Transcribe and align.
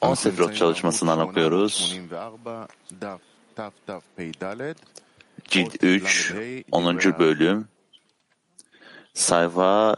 On 0.00 0.14
Sefirot 0.14 0.56
çalışmasından 0.56 1.20
okuyoruz. 1.20 1.98
Cilt 5.44 5.76
3, 5.82 6.34
10. 6.70 6.98
bölüm, 7.18 7.68
sayfa 9.14 9.96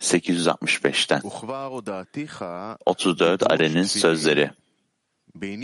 865'ten. 0.00 1.20
34 2.86 3.52
Aren'in 3.52 3.82
sözleri. 3.82 4.50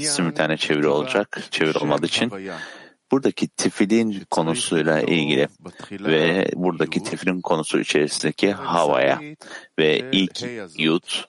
Simultane 0.03 0.57
çeviri 0.57 0.87
olacak, 0.89 1.43
çeviri 1.51 1.79
olmadığı 1.79 2.07
için. 2.07 2.33
Buradaki 3.11 3.49
tifilin 3.49 4.27
konusuyla 4.31 5.01
ilgili 5.01 5.49
ve 5.91 6.51
buradaki 6.55 7.03
tifilin 7.03 7.41
konusu 7.41 7.81
içerisindeki 7.81 8.53
havaya 8.53 9.21
ve 9.79 10.11
ilk 10.13 10.45
yut. 10.79 11.29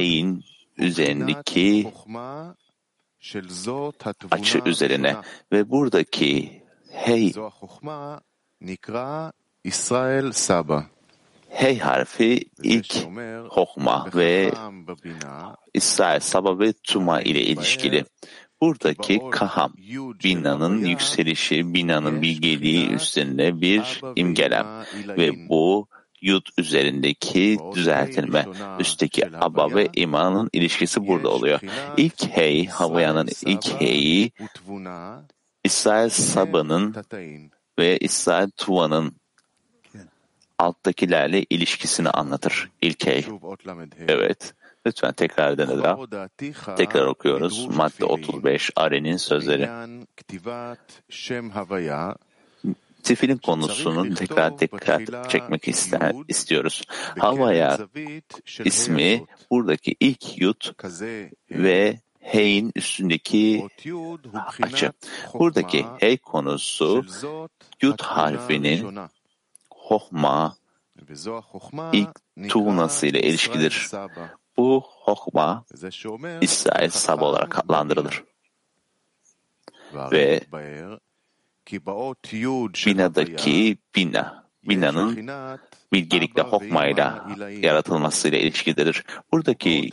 Heyin 0.00 0.44
üzerindeki 0.78 1.92
açı 4.30 4.58
üzerine 4.66 5.16
ve 5.52 5.70
buradaki 5.70 6.62
hey 6.90 7.32
hey 11.52 11.78
harfi 11.78 12.44
ilk 12.62 12.94
hokma 13.48 14.08
ve 14.14 14.52
İsrail 15.74 16.20
Saba 16.20 16.58
ve 16.58 16.72
Tuma 16.72 17.20
ile 17.20 17.40
ilişkili. 17.40 18.04
Buradaki 18.60 19.20
kaham, 19.30 19.72
binanın 20.24 20.84
yükselişi, 20.84 21.74
binanın 21.74 22.22
bilgeliği 22.22 22.90
üstünde 22.90 23.60
bir 23.60 24.00
imgelem 24.16 24.66
ve 25.08 25.48
bu 25.48 25.88
yud 26.20 26.46
üzerindeki 26.58 27.58
düzeltilme, 27.74 28.46
üstteki 28.80 29.36
aba 29.36 29.74
ve 29.74 29.88
imanın 29.94 30.50
ilişkisi 30.52 31.06
burada 31.06 31.28
oluyor. 31.28 31.60
İlk 31.96 32.28
hey, 32.28 32.66
Havayanın 32.66 33.28
ilk 33.46 33.80
heyi, 33.80 34.32
İsrail 35.64 36.08
Saba'nın 36.08 36.94
ve 37.78 37.98
İsrail 37.98 38.50
Tuva'nın 38.56 39.21
alttakilerle 40.62 41.44
ilişkisini 41.50 42.10
anlatır. 42.10 42.70
İlk 42.82 43.06
hey. 43.06 43.26
Evet. 44.08 44.54
Lütfen 44.86 45.12
tekrar 45.12 45.58
denedim. 45.58 46.08
Tekrar 46.76 47.06
okuyoruz. 47.06 47.68
Madde 47.76 48.04
35 48.04 48.70
Aren'in 48.76 49.16
sözleri. 49.16 49.68
Tifilin 53.02 53.36
konusunu 53.36 54.14
tekrar 54.14 54.56
tekrar 54.58 55.28
çekmek 55.28 55.68
ister, 55.68 56.14
istiyoruz. 56.28 56.82
Havaya 57.18 57.78
ismi 58.64 59.24
buradaki 59.50 59.96
ilk 60.00 60.38
yut 60.38 60.72
ve 61.50 62.00
hey'in 62.20 62.72
üstündeki 62.76 63.68
açı. 64.62 64.92
Buradaki 65.34 65.86
hey 65.98 66.16
konusu 66.16 67.04
yut 67.82 68.02
harfinin 68.02 68.98
hohma 69.82 70.56
ilk 71.92 72.10
tuğnası 72.48 73.06
ile 73.06 73.22
ilişkidir. 73.22 73.90
Bu 74.56 74.84
hokma 74.86 75.64
İsrail 76.40 76.90
Saba 76.90 77.24
olarak 77.24 77.58
adlandırılır. 77.58 78.24
Ve 79.94 80.40
binadaki 82.86 83.78
bina, 83.96 84.48
binanın 84.64 85.28
bilgelikle 85.92 86.42
hokmayla 86.42 87.26
yaratılmasıyla 87.60 88.38
ilişkidir. 88.38 89.04
Buradaki 89.32 89.90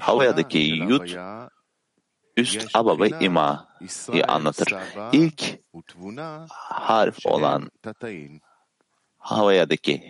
havayadaki 0.00 0.58
yud 0.58 1.08
üst 2.36 2.70
aba 2.74 2.98
ve 2.98 3.10
ima'yı 3.20 4.26
anlatır. 4.28 4.74
İlk 5.12 5.58
harf 6.48 7.26
olan 7.26 7.70
havayadaki 9.22 10.02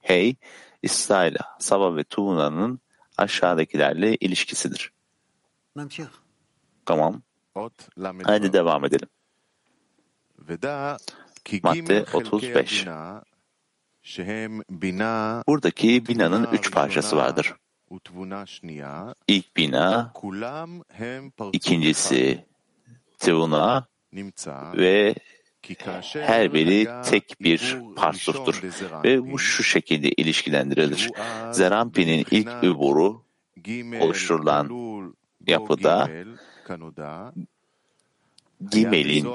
hey, 0.00 0.34
İsrail, 0.82 1.34
Saba 1.58 1.96
ve 1.96 2.04
Tuğna'nın 2.04 2.80
aşağıdakilerle 3.16 4.16
ilişkisidir. 4.16 4.92
Tamam. 6.86 7.22
Hadi 8.26 8.52
devam 8.52 8.84
edelim. 8.84 9.08
Madde 11.62 12.04
35. 12.12 12.86
Buradaki 15.46 16.06
binanın 16.08 16.48
üç 16.52 16.72
parçası 16.72 17.16
vardır. 17.16 17.54
İlk 19.28 19.56
bina, 19.56 20.12
ikincisi 21.52 22.44
tivuna 23.18 23.86
ve 24.76 25.14
her 26.12 26.52
biri 26.52 26.88
tek 27.10 27.36
bir 27.40 27.76
parsuftur 27.96 28.62
ve 29.04 29.32
bu 29.32 29.38
şu 29.38 29.62
şekilde 29.62 30.08
ilişkilendirilir. 30.08 31.10
Zerampi'nin 31.52 32.26
ilk 32.30 32.48
üburu 32.62 33.22
oluşturulan 34.00 34.70
yapıda 35.46 36.10
Gimel'in 38.70 39.26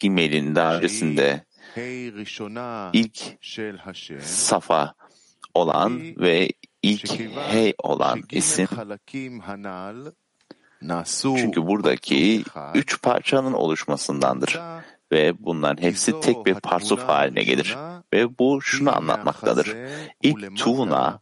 Gimel'in 0.00 0.54
daha 0.54 0.76
öncesinde 0.76 1.44
ilk 2.92 3.18
safa 4.20 4.94
olan 5.54 6.02
ve 6.16 6.48
ilk 6.82 7.20
hey 7.50 7.74
olan 7.78 8.22
isim 8.30 8.68
çünkü 11.36 11.66
buradaki 11.66 12.44
üç 12.74 13.02
parçanın 13.02 13.52
oluşmasındandır 13.52 14.60
ve 15.12 15.34
bunların 15.38 15.82
hepsi 15.82 16.20
tek 16.20 16.46
bir 16.46 16.54
parsuf 16.54 17.02
haline 17.02 17.42
gelir. 17.42 17.76
Ve 18.12 18.38
bu 18.38 18.62
şunu 18.62 18.96
anlatmaktadır. 18.96 19.76
İlk 20.22 20.56
tuğna 20.56 21.20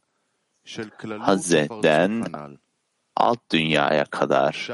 Hazret'ten 1.18 2.24
alt 3.16 3.38
dünyaya 3.52 4.04
kadar 4.04 4.68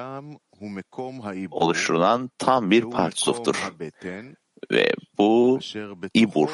oluşturulan 1.50 2.30
tam 2.38 2.70
bir 2.70 2.90
parsuftur. 2.90 3.72
Ve 4.72 4.94
bu 5.18 5.58
ibur, 6.14 6.50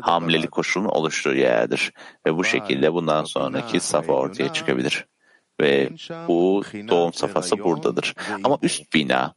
hamlelik 0.00 0.50
koşulun 0.52 0.86
oluştuğu 0.86 1.34
yerdir. 1.34 1.92
Ve 2.26 2.36
bu 2.36 2.44
şekilde 2.44 2.94
bundan 2.94 3.24
sonraki 3.24 3.80
safa 3.80 4.12
ortaya 4.12 4.52
çıkabilir. 4.52 5.06
Ve 5.60 5.90
bu 6.28 6.62
doğum 6.88 7.12
safhası 7.12 7.58
buradadır. 7.58 8.14
Ama 8.44 8.58
üst 8.62 8.94
bina 8.94 9.34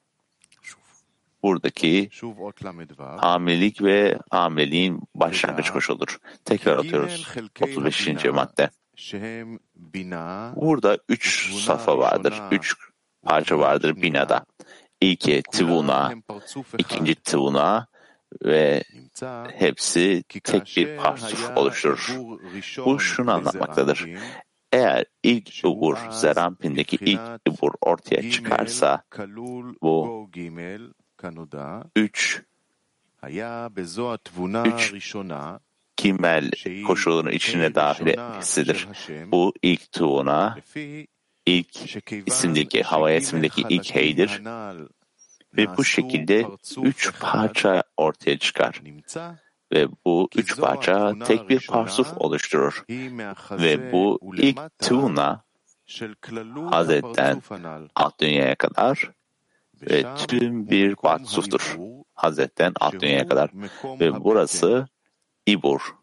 buradaki 1.43 2.09
hamilelik 3.17 3.83
ve 3.83 4.19
hamileliğin 4.29 5.01
başlangıç 5.15 5.69
koşuludur. 5.69 6.17
Tekrar 6.45 6.77
atıyoruz. 6.77 7.35
35. 7.61 8.25
madde. 8.25 8.69
Burada 10.55 10.97
üç 11.09 11.53
safa 11.53 11.97
vardır. 11.97 12.33
Üç 12.51 12.75
parça 13.23 13.59
vardır 13.59 13.95
binada. 14.01 14.45
İlki 15.01 15.43
tivuna, 15.51 16.13
ikinci 16.77 17.15
tivuna 17.15 17.87
ve 18.45 18.83
hepsi 19.53 20.23
tek 20.43 20.73
bir 20.77 20.97
parsuf 20.97 21.57
oluşturur. 21.57 22.09
Bu 22.85 22.99
şunu 22.99 23.31
anlatmaktadır. 23.31 24.05
Eğer 24.71 25.05
ilk 25.23 25.61
ubur, 25.63 25.97
Zerampin'deki 26.11 26.95
ilk 26.95 27.21
ubur 27.49 27.71
ortaya 27.81 28.31
çıkarsa 28.31 29.03
bu 29.81 30.29
üç, 31.95 32.43
üç 34.65 34.93
kimel 35.97 36.51
koşulunun 36.87 37.31
içine 37.31 37.75
dahil 37.75 38.07
etmesidir. 38.07 38.87
Bu 39.31 39.53
ilk 39.61 39.91
tuğuna, 39.91 40.57
ilk 41.45 41.97
isimdeki, 42.27 42.83
havaya 42.83 43.17
isimdeki 43.17 43.63
ilk 43.69 43.95
heydir. 43.95 44.41
Ve 45.57 45.77
bu 45.77 45.83
şekilde 45.85 46.47
üç 46.83 47.19
parça 47.19 47.83
ortaya 47.97 48.37
çıkar. 48.37 48.81
Ve 49.71 49.87
bu 50.05 50.29
üç 50.35 50.59
parça 50.59 51.13
tek 51.25 51.49
bir 51.49 51.67
parsuf 51.67 52.13
oluşturur. 52.17 52.83
Ve 53.51 53.91
bu 53.91 54.19
ilk 54.37 54.59
tuğuna 54.79 55.43
Hazret'ten 56.71 57.41
alt 57.95 58.19
dünyaya 58.19 58.55
kadar 58.55 59.11
ve 59.81 60.15
tüm 60.27 60.69
bir 60.69 60.95
batsuftur. 61.03 61.77
Hazret'ten 62.13 62.73
alt 62.79 63.01
dünyaya 63.01 63.27
kadar. 63.27 63.49
Ve 63.99 64.23
burası 64.23 64.87
İbur 65.45 65.95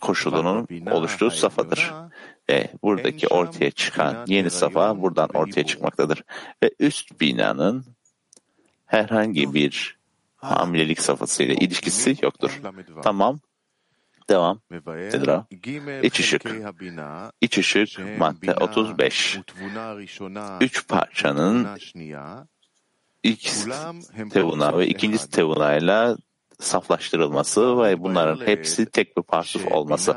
koşulunun 0.00 0.68
oluştuğu 0.90 1.30
safadır. 1.30 1.92
Ve 2.50 2.70
buradaki 2.82 3.28
ortaya 3.28 3.70
çıkan 3.70 4.24
yeni 4.26 4.50
safa 4.50 5.02
buradan 5.02 5.28
ortaya 5.34 5.66
çıkmaktadır. 5.66 6.24
Ve 6.62 6.70
üst 6.78 7.20
binanın 7.20 7.84
herhangi 8.86 9.54
bir 9.54 9.99
hamilelik 10.40 11.00
safhasıyla 11.00 11.54
ilişkisi 11.54 12.16
yoktur. 12.22 12.60
Tamam. 13.02 13.40
Devam. 14.28 14.60
Sedra. 15.10 15.46
İç 16.02 16.20
ışık. 16.20 16.42
İç 17.40 17.58
ışık 17.58 18.18
madde 18.18 18.54
35. 18.54 19.38
Üç 20.60 20.88
parçanın 20.88 21.68
ilk 23.22 23.50
tevuna 24.32 24.78
ve 24.78 24.86
ikinci 24.86 25.30
tevunayla 25.30 26.16
saflaştırılması 26.60 27.82
ve 27.82 28.00
bunların 28.00 28.46
hepsi 28.46 28.86
tek 28.86 29.16
bir 29.16 29.22
parsuf 29.22 29.72
olması. 29.72 30.16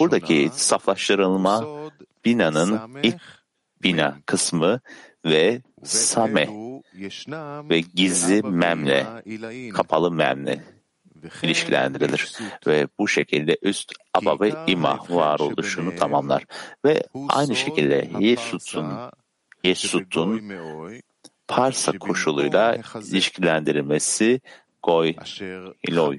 Buradaki 0.00 0.50
saflaştırılma 0.52 1.64
binanın 2.24 2.80
ilk 3.02 3.20
bina 3.82 4.18
kısmı 4.26 4.80
ve 5.24 5.62
same 5.84 6.48
ve 7.70 7.80
gizli 7.80 8.42
memle, 8.42 9.06
kapalı 9.74 10.10
memle 10.10 10.64
ilişkilendirilir. 11.42 12.32
Ve 12.66 12.88
bu 12.98 13.08
şekilde 13.08 13.58
üst 13.62 13.92
aba 14.14 14.40
ve 14.40 14.52
ima 14.66 14.98
varoluşunu 15.08 15.96
tamamlar. 15.96 16.44
Ve 16.84 17.02
aynı 17.28 17.56
şekilde 17.56 18.10
Yesut'un 18.18 18.86
Yesut'un 19.64 20.42
Parsa 21.48 21.98
koşuluyla 21.98 22.78
ilişkilendirilmesi 23.02 24.40
Goy, 24.82 25.14
Hiloy 25.88 26.18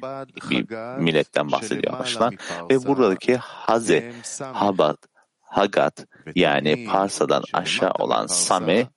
bir 0.49 0.65
milletten 0.99 1.51
bahsediyor. 1.51 1.99
Baştan 1.99 2.37
ve 2.71 2.85
buradaki 2.85 3.35
Haze, 3.35 4.13
Habat, 4.39 4.97
Hagat 5.41 6.05
yani 6.35 6.87
Parsa'dan 6.89 7.43
aşağı 7.53 7.91
olan 7.91 8.27
Same 8.27 8.87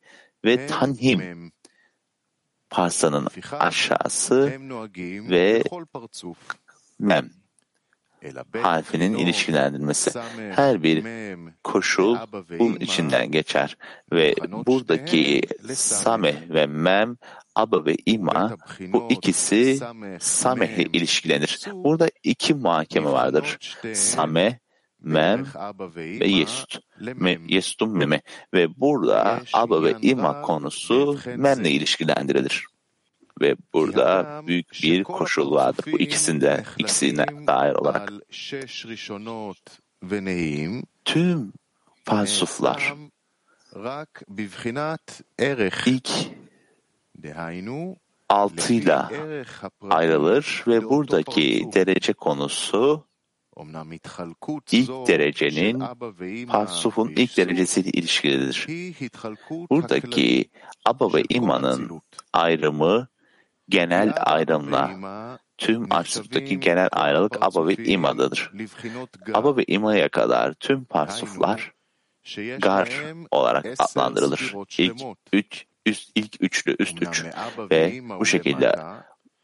ve 0.44 0.66
Tanhim 0.66 1.52
Parsa'nın 2.76 3.28
aşağısı 3.52 4.52
ve 5.30 5.62
Mem 6.98 7.30
harfinin 8.62 9.14
ilişkilendirilmesi. 9.14 10.20
Her 10.54 10.82
bir 10.82 11.04
koşul 11.64 12.16
bunun 12.58 12.76
içinden 12.76 13.30
geçer 13.30 13.76
ve 14.12 14.34
buradaki 14.66 15.42
Same 15.74 16.34
ve 16.48 16.66
Mem, 16.66 17.16
Aba 17.54 17.84
ve 17.84 17.96
İma 18.06 18.56
bu 18.80 19.06
ikisi 19.10 19.78
Same'ye 20.20 20.86
ilişkilenir. 20.92 21.60
Burada 21.72 22.10
iki 22.22 22.54
muhakeme 22.54 23.12
vardır. 23.12 23.58
Same, 23.94 24.60
Mem 25.06 25.46
ve 25.96 26.26
Yesut. 26.26 26.78
Me, 27.00 27.38
Yesut'un 27.46 27.98
Meme. 27.98 28.22
Ve 28.54 28.80
burada 28.80 29.42
Aba 29.52 29.82
ve 29.82 29.94
İma 30.02 30.42
konusu 30.42 31.18
Mem'le 31.36 31.64
ilişkilendirilir. 31.64 32.66
Ve 33.40 33.56
burada 33.74 34.42
büyük 34.46 34.66
bir 34.82 35.04
koşul 35.04 35.50
vardır. 35.50 35.84
Bu 35.92 35.98
ikisinde, 35.98 36.64
ikisine 36.78 37.26
dair 37.46 37.74
olarak. 37.74 38.12
Tüm 41.04 41.52
falsuflar 42.04 42.94
ilk 45.86 46.10
altıyla 48.28 49.10
ayrılır 49.90 50.64
ve 50.66 50.84
buradaki 50.84 51.68
derece 51.74 52.12
konusu 52.12 53.05
ilk 54.72 55.08
derecenin 55.08 55.82
parsufun 56.46 57.08
ilk 57.08 57.36
derecesiyle 57.36 57.90
ilişkilidir. 57.90 58.66
Buradaki 59.70 60.50
Aba 60.84 61.14
ve 61.14 61.22
İma'nın 61.28 62.00
ayrımı 62.32 63.08
genel 63.68 64.12
ayrımla 64.16 64.90
tüm 65.58 65.92
arsuftaki 65.92 66.60
genel 66.60 66.88
ayrılık 66.92 67.36
Aba 67.40 67.68
ve 67.68 67.74
İma'dadır. 67.74 68.52
Aba 69.34 69.56
ve 69.56 69.64
İma'ya 69.66 70.08
kadar 70.08 70.54
tüm 70.54 70.84
parsuflar 70.84 71.72
gar 72.58 73.02
olarak 73.30 73.66
adlandırılır. 73.78 74.54
İlk 74.78 75.02
üç, 75.32 75.66
üst, 75.86 76.10
ilk 76.14 76.42
üçlü, 76.42 76.76
üst 76.78 77.02
üç 77.02 77.24
ve 77.70 78.02
bu 78.20 78.26
şekilde 78.26 78.76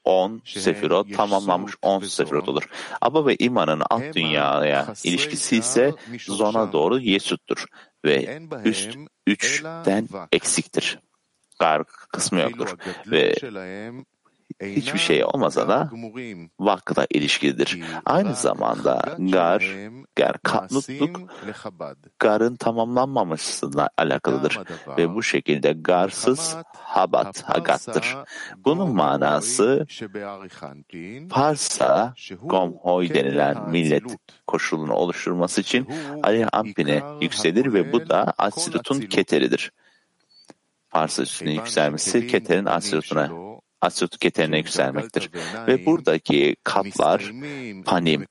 10 0.05 0.43
sefirot 0.45 1.15
tamamlanmış 1.17 1.75
10 1.83 2.01
sefirot 2.01 2.49
olur. 2.49 2.63
Aba 3.01 3.27
ve 3.27 3.37
İma'nın 3.39 3.83
alt 3.91 4.15
dünyaya 4.15 4.95
ilişkisi 5.05 5.57
ise 5.57 5.93
zona 6.27 6.73
doğru 6.73 6.99
Yesut'tur 6.99 7.65
ve 8.05 8.41
üst 8.65 8.97
üçten 9.27 10.09
eksiktir. 10.33 10.99
Gar 11.59 11.85
kısmı 11.85 12.41
yoktur 12.41 12.77
ve 13.07 13.35
hiçbir 14.63 14.99
şey 14.99 15.25
olmasa 15.25 15.69
da 15.69 15.91
vakla 16.59 17.07
ilişkilidir. 17.11 17.81
Aynı 18.05 18.35
zamanda 18.35 19.17
gar, 19.19 19.77
gar 20.17 20.39
katlıklık, 20.39 21.21
garın 22.19 22.57
tamamlanmamasıyla 22.57 23.89
alakalıdır. 23.99 24.59
Ve 24.99 25.15
bu 25.15 25.23
şekilde 25.23 25.73
garsız 25.73 26.57
habat, 26.73 27.43
hagattır. 27.43 28.17
Bunun 28.65 28.91
manası 28.91 29.87
Parsa, 31.31 32.15
Gomhoy 32.43 33.15
denilen 33.15 33.71
millet 33.71 34.03
koşulunu 34.47 34.93
oluşturması 34.93 35.61
için 35.61 35.89
Ali 36.23 36.47
Ampin'e 36.53 37.03
yükselir 37.21 37.73
ve 37.73 37.93
bu 37.93 38.09
da 38.09 38.35
Asirut'un 38.39 39.01
keteridir. 39.01 39.73
Parsa 40.91 41.23
üstüne 41.23 41.53
yükselmesi 41.53 42.27
keterin 42.27 42.67
Asirut'una 42.67 43.31
Asut 43.83 44.19
keterine 44.19 44.59
yükselmektir. 44.59 45.31
Ve 45.67 45.87
buradaki 45.87 46.57
katlar 46.65 47.33
Panim, 47.85 48.27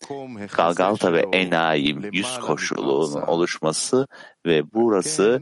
Galgalta 0.58 1.14
ve 1.14 1.26
Enayim 1.34 2.14
yüz 2.14 2.40
koşulunun 2.40 3.22
oluşması 3.22 4.08
ve 4.46 4.74
burası 4.74 5.42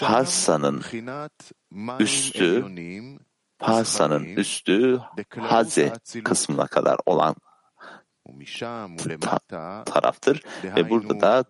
Parsa'nın 0.00 0.82
üstü 1.98 2.64
Parsa'nın 3.58 4.24
üstü 4.24 5.00
Haze 5.38 5.92
kısmına 6.24 6.66
kadar 6.66 6.98
olan 7.06 7.36
ta 9.20 9.84
taraftır 9.84 10.42
ve 10.64 10.90
burada 10.90 11.20
da 11.20 11.44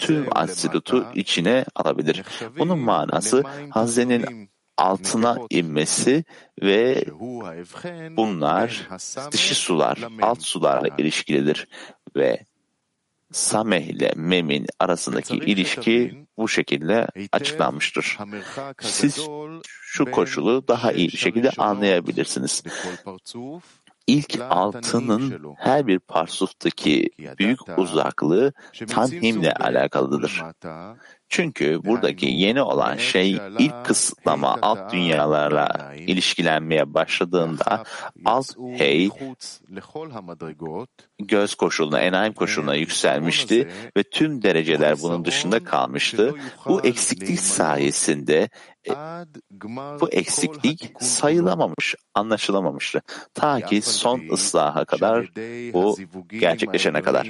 tüm 0.00 0.26
Asirut'u 0.30 1.06
içine 1.14 1.64
alabilir. 1.74 2.22
Bunun 2.58 2.78
manası 2.78 3.44
Haze'nin 3.70 4.50
altına 4.76 5.38
inmesi 5.50 6.24
ve 6.62 7.04
bunlar 8.16 8.88
dışı 9.32 9.54
sular, 9.54 10.08
alt 10.22 10.42
sularla 10.42 10.88
ilişkilidir 10.98 11.68
ve 12.16 12.44
Sameh 13.32 13.82
ile 13.82 14.12
Mem'in 14.16 14.66
arasındaki 14.80 15.36
ilişki 15.36 16.26
bu 16.36 16.48
şekilde 16.48 17.06
açıklanmıştır. 17.32 18.18
Siz 18.80 19.28
şu 19.82 20.10
koşulu 20.10 20.68
daha 20.68 20.92
iyi 20.92 21.08
bir 21.08 21.18
şekilde 21.18 21.50
anlayabilirsiniz. 21.50 22.62
İlk 24.06 24.40
altının 24.40 25.54
her 25.58 25.86
bir 25.86 25.98
parsuftaki 25.98 27.10
büyük 27.38 27.78
uzaklığı 27.78 28.52
tanhimle 28.88 29.52
alakalıdır. 29.52 30.42
Çünkü 31.28 31.84
buradaki 31.84 32.26
yeni 32.26 32.62
olan 32.62 32.96
şey 32.96 33.30
ilk 33.58 33.84
kısıtlama 33.84 34.58
alt 34.62 34.92
dünyalarla 34.92 35.94
ilişkilenmeye 35.96 36.94
başladığında 36.94 37.84
alt 38.24 38.46
hey 38.76 39.10
göz 41.18 41.54
koşuluna, 41.54 42.00
enayim 42.00 42.32
koşuluna 42.32 42.74
yükselmişti 42.74 43.68
ve 43.96 44.02
tüm 44.02 44.42
dereceler 44.42 45.02
bunun 45.02 45.24
dışında 45.24 45.64
kalmıştı. 45.64 46.34
Bu 46.66 46.80
eksiklik 46.86 47.40
sayesinde 47.40 48.48
bu 50.00 50.08
eksiklik 50.10 50.92
sayılamamış, 51.00 51.94
anlaşılamamıştı. 52.14 53.02
Ta 53.34 53.60
ki 53.60 53.82
son 53.82 54.22
ıslaha 54.32 54.84
kadar 54.84 55.26
bu 55.72 55.98
gerçekleşene 56.30 57.02
kadar. 57.02 57.28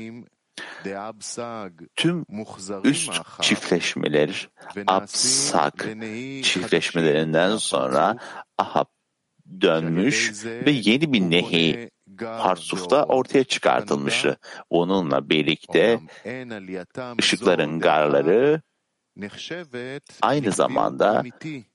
Tüm 1.96 2.24
üst 2.84 3.12
çiftleşmeler, 3.40 4.48
Absak 4.86 5.86
çiftleşmelerinden 6.42 7.56
sonra 7.56 8.16
Ahab 8.58 8.86
dönmüş 9.60 10.44
ve 10.44 10.70
yeni 10.70 11.12
bir 11.12 11.20
nehi 11.20 11.90
Parsuf'ta 12.18 13.04
ortaya 13.04 13.44
çıkartılmıştı. 13.44 14.38
Onunla 14.70 15.28
birlikte 15.28 16.00
ışıkların 17.20 17.80
garları 17.80 18.62
aynı 20.22 20.52
zamanda 20.52 21.24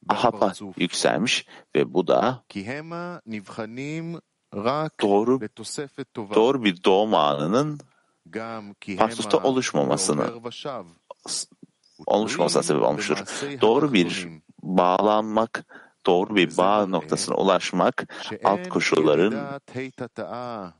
Ahab'a 0.10 0.54
yükselmiş 0.78 1.46
ve 1.76 1.94
bu 1.94 2.08
da 2.08 2.44
doğru, 5.02 5.40
doğru 6.36 6.64
bir 6.64 6.84
doğum 6.84 7.16
anının 7.16 7.80
Parsufta 8.98 9.38
oluşmamasını 9.38 10.26
oluşmamasına 12.06 12.64
sebep 12.64 12.82
olmuştur. 12.84 13.18
Doğru 13.62 13.94
bir 13.94 14.28
bağlanmak, 14.64 15.66
doğru 16.06 16.36
bir 16.36 16.58
bağ 16.58 16.86
noktasına 16.86 17.36
ulaşmak 17.36 18.08
alt 18.44 18.70
koşulların 18.70 19.62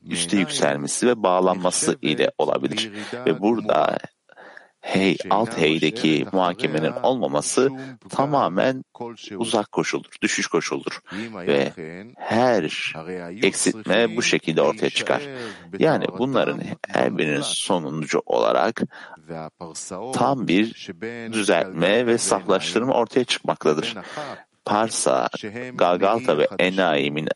üste 0.04 0.38
yükselmesi 0.38 1.08
ve 1.08 1.24
bağlanması 1.24 1.98
ile 2.02 2.32
olabilir. 2.38 2.92
Ve 3.26 3.42
burada 3.42 3.98
hey, 4.82 5.18
alt 5.30 5.58
heydeki 5.58 6.26
muhakemenin 6.32 6.94
olmaması 7.04 7.70
tamamen 8.10 8.84
uzak 9.38 9.72
koşuldur, 9.72 10.12
düşüş 10.22 10.48
koşuldur. 10.48 11.02
Ve 11.34 11.72
her 12.18 12.94
eksiltme 13.44 14.16
bu 14.18 14.22
şekilde 14.22 14.62
ortaya 14.62 14.90
çıkar. 14.90 15.22
Yani 15.80 16.06
bunların 16.18 16.62
her 16.88 17.18
birinin 17.18 17.42
sonuncu 17.42 18.22
olarak 18.26 18.82
tam 20.14 20.48
bir 20.48 20.90
düzeltme 21.32 22.06
ve 22.08 22.18
saflaştırma 22.18 22.94
ortaya 22.94 23.24
çıkmaktadır. 23.24 23.96
Parsa, 24.66 25.30
Galgalta 25.74 26.38
ve 26.38 26.48
Enaim'in 26.60 27.30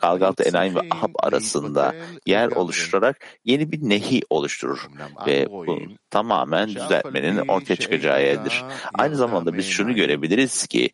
Galgalta, 0.00 0.44
Enaim 0.44 0.74
ve 0.74 0.80
Ahab 0.90 1.14
arasında 1.18 1.94
yer 2.26 2.48
oluşturarak 2.48 3.20
yeni 3.44 3.72
bir 3.72 3.78
nehi 3.82 4.22
oluşturur 4.30 4.88
ve 5.26 5.46
bu 5.50 5.78
tamamen 6.10 6.68
düzeltmenin 6.68 7.48
ortaya 7.48 7.76
çıkacağı 7.76 8.24
yerdir. 8.24 8.64
Aynı 8.94 9.16
zamanda 9.16 9.56
biz 9.56 9.66
şunu 9.66 9.94
görebiliriz 9.94 10.66
ki 10.66 10.90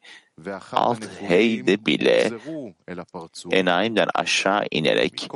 alt 0.72 1.04
heyde 1.20 1.86
bile 1.86 2.30
Enaim'den 3.50 4.08
aşağı 4.14 4.64
inerek 4.70 5.28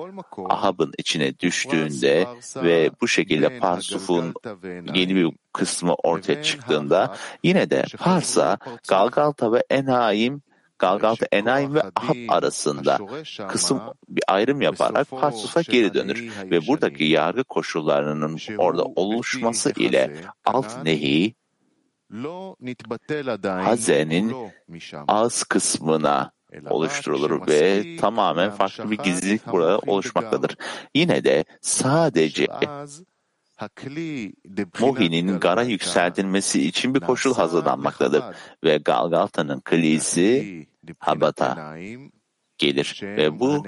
Ahab'ın 0.49 0.93
içine 0.99 1.39
düştüğünde 1.39 2.27
ve 2.57 2.91
bu 3.01 3.09
şekilde 3.09 3.59
Parsuf'un 3.59 4.35
yeni 4.95 5.15
bir 5.15 5.33
kısmı 5.53 5.95
ortaya 5.95 6.43
çıktığında 6.43 7.17
yine 7.43 7.71
de 7.71 7.85
Parsa, 7.99 8.59
Galgalta 8.89 9.53
ve 9.53 9.65
Enaim 10.83 10.99
Galgalta 10.99 11.27
Enaim 11.33 11.75
ve 11.75 11.83
Ahab 11.83 12.17
arasında 12.29 12.99
kısım 13.49 13.81
bir 14.09 14.23
ayrım 14.29 14.61
yaparak 14.61 15.11
Parsuf'a 15.11 15.63
geri 15.63 15.95
dönür 15.95 16.33
ve 16.51 16.67
buradaki 16.67 17.05
yargı 17.05 17.45
koşullarının 17.45 18.39
orada 18.59 18.85
oluşması 18.85 19.73
ile 19.77 20.17
alt 20.45 20.85
nehi 20.85 21.35
Haze'nin 23.43 24.37
ağız 25.09 25.45
kısmına 25.45 26.33
oluşturulur 26.71 27.47
ve 27.49 27.97
tamamen 27.97 28.51
farklı 28.51 28.91
bir 28.91 28.99
gizlilik 28.99 29.47
burada 29.47 29.79
oluşmaktadır. 29.79 30.57
Yine 30.95 31.25
de 31.25 31.45
sadece 31.61 32.47
Mohi'nin 34.81 35.41
gara 35.41 35.63
yükseltilmesi 35.63 36.67
için 36.69 36.95
bir 36.95 37.01
koşul 37.01 37.35
hazırlanmaktadır 37.35 38.25
ve 38.65 38.77
Galgalta'nın 38.77 39.61
klisi 39.61 40.67
Habata 40.99 41.77
gelir 42.59 43.01
ve 43.03 43.41
bu 43.41 43.67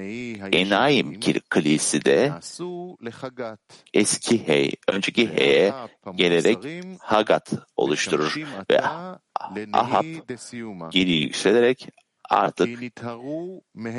Enaim 0.53 1.21
klisi 1.51 2.05
de 2.05 2.33
eski 3.95 4.49
hey, 4.49 4.73
önceki 4.89 5.35
heye 5.35 5.75
gelerek 6.15 6.85
Hagat 7.01 7.53
oluşturur 7.77 8.37
ve 8.71 8.81
Ahab 9.73 10.05
geri 10.91 11.13
yükselerek 11.13 11.89
artık 12.31 12.69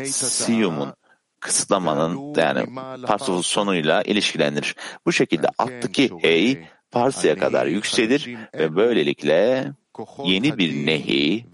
Siyum'un 0.05 0.93
kısıtlamanın 1.39 2.33
yani 2.35 2.65
Parsuf'un 3.05 3.41
sonuyla 3.41 4.01
ilişkilendirir. 4.01 4.75
Bu 5.05 5.11
şekilde 5.11 5.47
alttaki 5.57 6.11
hey 6.21 6.63
Pars'a 6.91 7.35
kadar 7.35 7.65
yükselir 7.65 8.37
ve 8.53 8.75
böylelikle 8.75 9.71
yeni 10.25 10.57
bir 10.57 10.85
nehi 10.85 11.45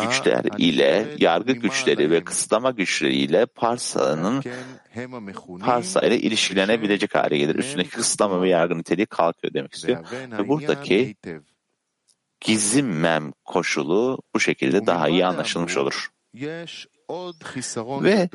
güçler 0.00 0.44
ile 0.58 1.06
yargı 1.18 1.52
güçleri 1.52 2.10
ve 2.10 2.24
kısıtlama 2.24 2.70
güçleriyle 2.70 3.46
Parsa'nın 3.46 4.42
Parsa 5.60 6.00
ile 6.00 6.18
ilişkilenebilecek 6.18 7.14
hale 7.14 7.38
gelir. 7.38 7.54
Üstündeki 7.54 7.90
kısıtlama 7.90 8.42
ve 8.42 8.48
yargı 8.48 8.78
niteliği 8.78 9.06
kalkıyor 9.06 9.54
demek 9.54 9.74
istiyor. 9.74 10.04
Ve 10.12 10.48
buradaki 10.48 11.16
gizim 12.40 13.32
koşulu 13.44 14.18
bu 14.34 14.40
şekilde 14.40 14.86
daha 14.86 15.08
iyi 15.08 15.26
anlaşılmış 15.26 15.76
olur. 15.76 16.08
Ve 18.04 18.28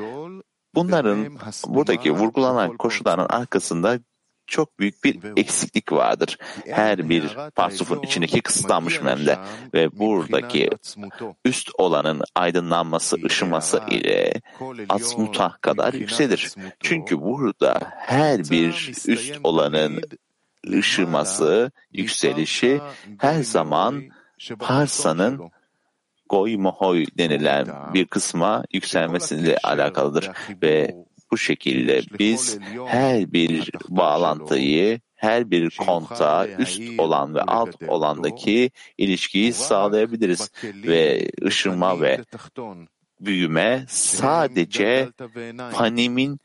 bunların 0.76 1.38
buradaki 1.68 2.12
vurgulanan 2.12 2.78
koşulların 2.78 3.28
arkasında 3.30 4.00
çok 4.48 4.80
büyük 4.80 5.04
bir 5.04 5.20
eksiklik 5.38 5.92
vardır. 5.92 6.38
Her 6.68 7.10
bir 7.10 7.38
parsufun 7.56 8.02
içindeki 8.04 8.42
kısıtlanmış 8.42 9.02
memle 9.02 9.40
ve 9.74 10.00
buradaki 10.00 10.70
üst 11.46 11.70
olanın 11.78 12.22
aydınlanması, 12.36 13.18
ışıması 13.26 13.82
ile 13.90 14.42
asmuta 14.90 15.58
kadar 15.62 15.94
yükselir. 15.94 16.52
Çünkü 16.80 17.22
burada 17.22 17.80
her 17.98 18.40
bir 18.40 18.92
üst 19.08 19.40
olanın 19.44 20.02
ışıması, 20.72 21.72
yükselişi 21.92 22.82
her 23.18 23.44
zaman 23.44 24.04
Parsa'nın 24.60 25.52
goy 26.34 26.58
mohoy 26.58 27.06
denilen 27.18 27.68
bir 27.94 28.06
kısma 28.06 28.64
yükselmesiyle 28.74 29.58
alakalıdır 29.64 30.30
ve 30.62 30.96
bu 31.32 31.38
şekilde 31.38 32.02
biz 32.20 32.60
her 32.86 33.34
bir 33.34 33.72
bağlantıyı, 33.90 35.00
her 35.16 35.52
bir 35.52 35.78
konta 35.78 36.48
üst 36.48 37.00
olan 37.00 37.36
ve 37.36 37.42
alt 37.42 37.76
olandaki 37.88 38.72
ilişkiyi 38.98 39.54
sağlayabiliriz 39.54 40.52
ve 40.64 41.30
ışınma 41.46 42.02
ve 42.02 42.22
büyüme 43.20 43.86
sadece 43.90 45.10
panimin 45.74 46.40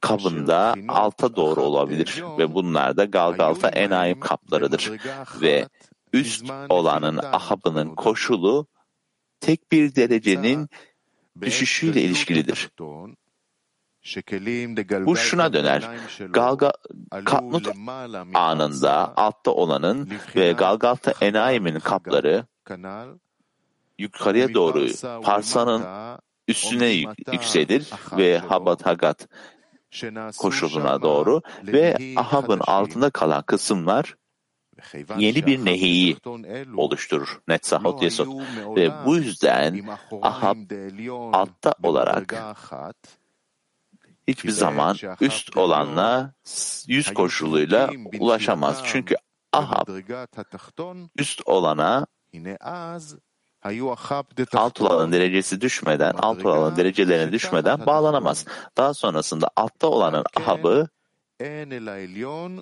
kabında 0.00 0.74
alta 0.88 1.36
doğru 1.36 1.60
olabilir 1.60 2.24
ve 2.38 2.54
bunlar 2.54 2.96
da 2.96 3.04
Galgalta 3.04 3.68
Enayim 3.68 4.20
kaplarıdır 4.20 4.92
ve 5.40 5.68
üst 6.12 6.44
olanın 6.68 7.16
ahabının 7.32 7.94
koşulu 7.94 8.66
tek 9.42 9.72
bir 9.72 9.94
derecenin 9.94 10.68
düşüşüyle 11.40 12.02
ilişkilidir. 12.02 12.70
Bu 15.06 15.16
şuna 15.16 15.52
döner. 15.52 15.88
Galga, 16.30 16.72
Katnut 17.24 17.68
anında 18.34 19.16
altta 19.16 19.50
olanın 19.50 20.10
ve 20.36 20.52
Galgalta 20.52 21.14
Enaim'in 21.20 21.78
kapları 21.78 22.46
yukarıya 23.98 24.54
doğru 24.54 24.86
Parsa'nın 25.22 25.82
üstüne 26.48 26.88
yükselir 27.32 27.90
ve 28.16 28.38
Habat 28.38 28.86
Hagat 28.86 29.28
koşuluna 30.38 31.02
doğru 31.02 31.42
ve 31.62 31.96
Ahab'ın 32.16 32.60
altında 32.60 33.10
kalan 33.10 33.42
kısımlar 33.42 34.14
yeni 35.18 35.46
bir 35.46 35.64
nehiyi 35.64 36.16
oluşturur. 36.76 37.40
Netzahot 37.48 38.02
Yesod. 38.02 38.28
Ve 38.76 38.90
bu 39.06 39.16
yüzden 39.16 39.88
Ahab 40.22 40.56
altta 41.32 41.74
olarak 41.82 42.34
hiçbir 44.28 44.50
zaman 44.50 44.96
üst 45.20 45.56
olanla 45.56 46.34
yüz 46.86 47.14
koşuluyla 47.14 47.90
ulaşamaz. 48.20 48.82
Çünkü 48.84 49.16
Ahab 49.52 49.88
üst 51.18 51.42
olana 51.46 52.06
alt 54.54 54.80
olanın 54.80 55.12
derecesi 55.12 55.60
düşmeden, 55.60 56.14
alt 56.18 56.44
olanın 56.44 56.76
derecelerine 56.76 57.32
düşmeden 57.32 57.86
bağlanamaz. 57.86 58.46
Daha 58.76 58.94
sonrasında 58.94 59.48
altta 59.56 59.86
olanın 59.86 60.24
Ahab'ı 60.36 60.88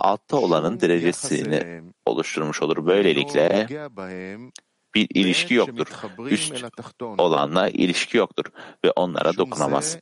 altta 0.00 0.37
olanın 0.37 0.80
derecesini 0.80 1.82
oluşturmuş 2.06 2.62
olur. 2.62 2.87
Böylelikle 2.87 3.66
bir 4.94 5.06
ilişki 5.14 5.54
yoktur. 5.54 5.87
Üst 6.30 6.64
olanla 7.18 7.68
ilişki 7.68 8.16
yoktur 8.16 8.44
ve 8.84 8.90
onlara 8.90 9.37
dokunamaz. 9.37 9.99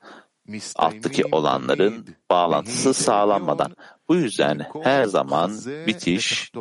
Alttaki 0.76 1.24
olanların 1.32 2.06
bağlantısı 2.30 2.94
sağlanmadan. 2.94 3.76
Bu 4.08 4.16
yüzden 4.16 4.66
her 4.82 5.04
zaman 5.04 5.52
bitiş, 5.86 6.52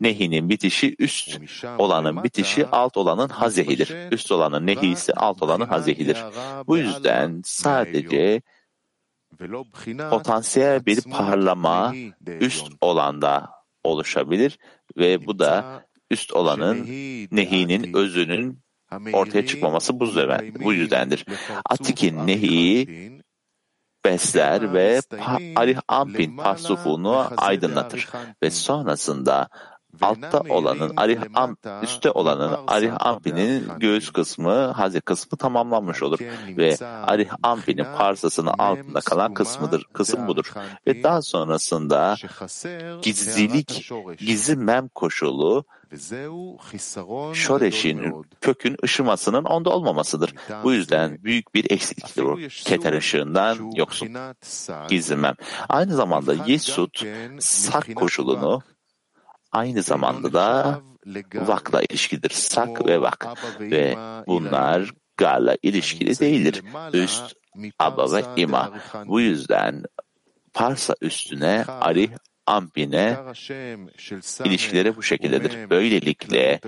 nehinin 0.00 0.48
bitişi 0.48 0.96
üst 0.98 1.40
olanın 1.78 2.24
bitişi 2.24 2.66
alt 2.66 2.96
olanın 2.96 3.28
hazehidir. 3.28 4.12
Üst 4.12 4.32
olanın 4.32 4.66
nehisi 4.66 5.14
alt 5.14 5.42
olanın 5.42 5.66
hazehidir. 5.66 6.24
Bu 6.66 6.78
yüzden 6.78 7.42
sadece 7.44 8.42
potansiyel 10.10 10.86
bir 10.86 11.02
parlama 11.02 11.94
üst 12.40 12.72
olanda 12.80 13.50
oluşabilir 13.84 14.58
ve 14.96 15.26
bu 15.26 15.38
da 15.38 15.84
üst 16.10 16.32
olanın 16.32 16.86
nehinin 17.32 17.94
özünün 17.96 18.64
ortaya 19.12 19.46
çıkmaması 19.46 20.00
bu, 20.00 20.06
yüzden, 20.06 20.54
bu 20.64 20.72
yüzdendir. 20.72 21.26
Atik'in 21.70 22.26
nehi 22.26 22.88
besler 24.04 24.74
ve 24.74 25.00
Arih 25.56 25.78
Ampin 25.88 26.36
parsufunu 26.36 27.28
aydınlatır 27.36 28.08
ve 28.42 28.50
sonrasında 28.50 29.48
altta 30.02 30.40
olanın 30.48 30.92
Arih 30.96 31.20
Am, 31.34 31.56
üstte 31.82 32.10
olanın 32.10 32.58
Arih 32.66 32.92
Ampi'nin 33.00 33.68
göğüs 33.78 34.10
kısmı, 34.10 34.66
hazi 34.66 35.00
kısmı 35.00 35.38
tamamlanmış 35.38 36.02
olur 36.02 36.18
ve 36.56 36.76
Arih 36.86 37.28
Ampi'nin 37.42 37.86
parsasının 37.98 38.54
altında 38.58 39.00
kalan 39.00 39.34
kısmıdır, 39.34 39.84
kısım 39.92 40.26
budur. 40.26 40.52
Ve 40.86 41.02
daha 41.02 41.22
sonrasında 41.22 42.16
gizlilik, 43.02 43.92
gizli 44.18 44.56
mem 44.56 44.88
koşulu 44.88 45.64
Şoreş'in 47.32 48.24
kökün 48.40 48.76
ışımasının 48.84 49.44
onda 49.44 49.70
olmamasıdır. 49.70 50.34
Bu 50.64 50.72
yüzden 50.72 51.18
büyük 51.24 51.54
bir 51.54 51.70
eksikliktir 51.70 52.22
o. 52.22 52.36
Keter 52.64 52.92
ışığından 52.92 53.72
yoksun. 53.76 54.08
Gizlemem. 54.88 55.34
Aynı 55.68 55.94
zamanda 55.94 56.34
Yesut 56.46 57.04
sak 57.38 57.94
koşulunu 57.94 58.62
aynı 59.54 59.82
zamanda 59.82 60.32
da 60.32 60.80
vakla 61.34 61.82
ilişkidir. 61.82 62.30
Sak 62.30 62.86
ve 62.86 63.00
vak. 63.00 63.26
Ve 63.60 63.96
bunlar 64.26 64.90
garla 65.16 65.56
ilişkili 65.62 66.20
değildir. 66.20 66.62
Üst, 66.92 67.34
aba 67.78 68.12
ve 68.12 68.24
ima. 68.36 68.72
Bu 69.06 69.20
yüzden 69.20 69.82
Parsa 70.52 70.94
üstüne 71.00 71.64
Arih 71.68 72.10
Ampine 72.46 73.16
ilişkileri 74.44 74.96
bu 74.96 75.02
şekildedir. 75.02 75.70
Böylelikle 75.70 76.60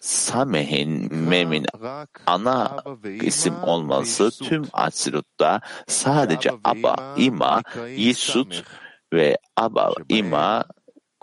Sameh'in 0.00 1.14
Mem'in 1.14 1.66
ana 2.26 2.76
isim 3.04 3.54
olması 3.62 4.30
tüm 4.30 4.64
Atsilut'ta 4.72 5.60
sadece 5.86 6.50
Aba, 6.64 7.14
İma, 7.16 7.62
Yisut 7.96 8.64
ve 9.12 9.38
Aba, 9.56 9.92
İma 10.08 10.64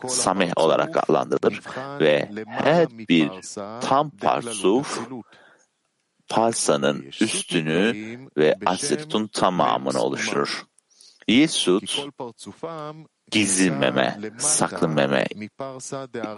Sameh 0.07 0.51
olarak 0.55 0.97
adlandırılır 0.97 1.61
ve 1.99 2.29
her 2.47 2.89
bir 2.89 3.29
tam 3.81 4.09
parsuf 4.09 5.09
Parsa'nın 6.29 7.01
üstünü 7.21 7.95
ve 8.37 8.55
Asilut'un 8.65 9.27
tamamını 9.27 10.01
oluşturur. 10.01 10.65
Yisut 11.27 12.05
gizli 13.31 13.71
meme, 13.71 14.19
saklı 14.37 14.87
meme 14.89 15.25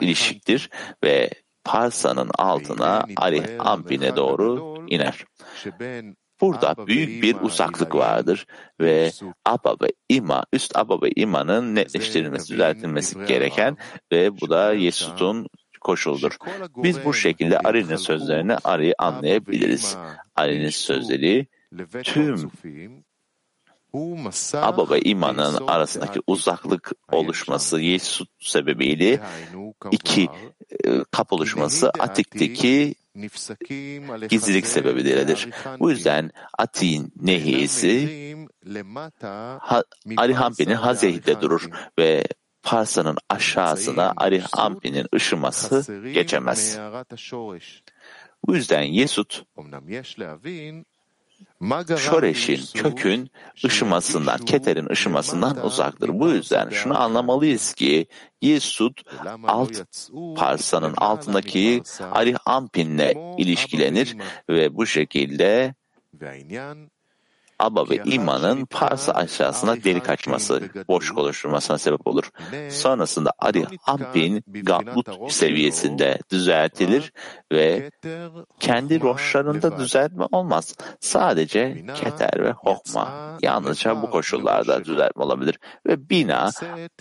ilişiktir 0.01 0.70
ve 1.03 1.29
Parsa'nın 1.63 2.29
altına 2.38 3.05
Arih 3.15 3.46
Ampin'e 3.60 4.15
doğru 4.15 4.75
iner. 4.88 5.25
Burada 6.42 6.88
büyük 6.88 7.24
bir 7.24 7.36
uzaklık 7.42 7.96
vardır 7.96 8.46
ve 8.80 9.12
Abba 9.46 9.75
ve 9.82 9.88
İma, 10.10 10.44
üst 10.54 10.78
Abba 10.78 11.02
ve 11.02 11.12
İma'nın 11.16 11.75
netleştirilmesi, 11.75 12.54
düzeltilmesi 12.54 13.25
gereken 13.25 13.78
ve 14.12 14.42
bu 14.42 14.50
da 14.50 14.74
Yesut'un 14.74 15.48
koşuldur. 15.82 16.38
Biz 16.78 17.06
bu 17.06 17.13
şekilde 17.13 17.60
Ari'nin 17.60 17.96
sözlerini 17.96 18.56
Ari'yi 18.63 18.94
anlayabiliriz. 18.98 19.98
Ari'nin 20.36 20.70
sözleri 20.70 21.48
tüm 22.04 22.52
Aba 24.54 24.90
ve 24.90 25.02
imanın 25.02 25.68
arasındaki 25.68 26.20
uzaklık 26.28 26.92
oluşması 27.12 27.80
Yesut 27.80 28.30
sebebiyle 28.40 29.20
iki 29.92 30.30
kap 31.12 31.34
oluşması 31.34 31.90
Atik'teki 32.00 32.96
gizlilik 34.29 34.67
sebebidir. 34.67 35.50
Bu 35.79 35.89
yüzden 35.91 36.32
Atik'in 36.58 37.13
nehisi 37.15 38.38
Arihampi'nin 40.17 40.75
Hazeh'de 40.75 41.41
durur 41.41 41.70
ve 42.00 42.24
Parsa'nın 42.63 43.17
aşağısına 43.29 44.13
Arihampi'nin 44.17 45.08
ışıması 45.15 46.01
geçemez. 46.13 46.77
Bu 48.48 48.55
yüzden 48.55 48.84
Yesut 48.84 49.43
Şoreş'in 51.98 52.62
kökün 52.74 53.32
ışımasından, 53.66 54.38
Keter'in 54.38 54.90
ışımasından 54.90 55.66
uzaktır. 55.66 56.10
Bu 56.20 56.30
yüzden 56.30 56.70
şunu 56.70 57.02
anlamalıyız 57.02 57.74
ki 57.74 58.08
Yesud 58.42 58.98
alt 59.44 59.72
parsanın 60.36 60.94
altındaki 60.98 61.82
Arih 62.12 62.38
Ampin'le 62.46 63.38
ilişkilenir 63.38 64.18
ve 64.50 64.76
bu 64.76 64.86
şekilde 64.86 65.76
Aba 67.64 67.90
ve 67.90 68.02
imanın 68.06 68.66
parsa 68.66 69.12
aşağısına 69.12 69.84
delik 69.84 70.10
açması, 70.10 70.70
boşluk 70.88 71.18
oluşturmasına 71.18 71.78
sebep 71.78 72.08
olur. 72.08 72.30
Sonrasında 72.70 73.32
Ari 73.40 73.66
Ampin 73.86 74.44
Gablut 74.48 75.32
seviyesinde 75.32 76.20
düzeltilir 76.32 77.14
ve 77.52 77.92
kendi 78.60 79.02
roşlarında 79.02 79.78
düzeltme 79.78 80.26
olmaz. 80.32 80.76
Sadece 81.00 81.86
Keter 81.96 82.44
ve 82.44 82.52
Hokma 82.52 83.38
yalnızca 83.42 84.02
bu 84.02 84.10
koşullarda 84.10 84.86
düzeltme 84.86 85.24
olabilir. 85.24 85.60
Ve 85.88 86.10
bina 86.10 86.50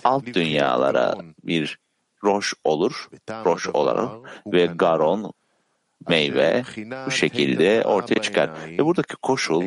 alt 0.04 0.26
dünyalara 0.26 1.14
bir 1.44 1.78
roş 2.24 2.54
olur, 2.64 3.08
roş 3.44 3.68
olarak 3.68 4.08
ve 4.46 4.66
Garon 4.66 5.32
meyve 6.08 6.64
bu 7.06 7.10
şekilde 7.10 7.82
ortaya 7.84 8.22
çıkar. 8.22 8.50
Ve 8.66 8.84
buradaki 8.84 9.16
koşul 9.16 9.64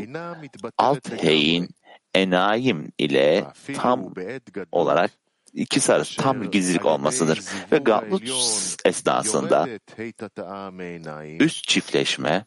alt 0.78 1.24
heyin 1.24 1.70
enayim 2.14 2.92
ile 2.98 3.46
tam 3.76 4.14
olarak 4.72 5.12
ikisi 5.54 5.94
arası 5.94 6.22
tam 6.22 6.42
bir 6.42 6.52
gizlilik 6.52 6.86
olmasıdır. 6.86 7.42
Ve 7.72 7.78
Gavlut 7.78 8.24
esnasında 8.86 9.68
üst 11.40 11.68
çiftleşme 11.68 12.46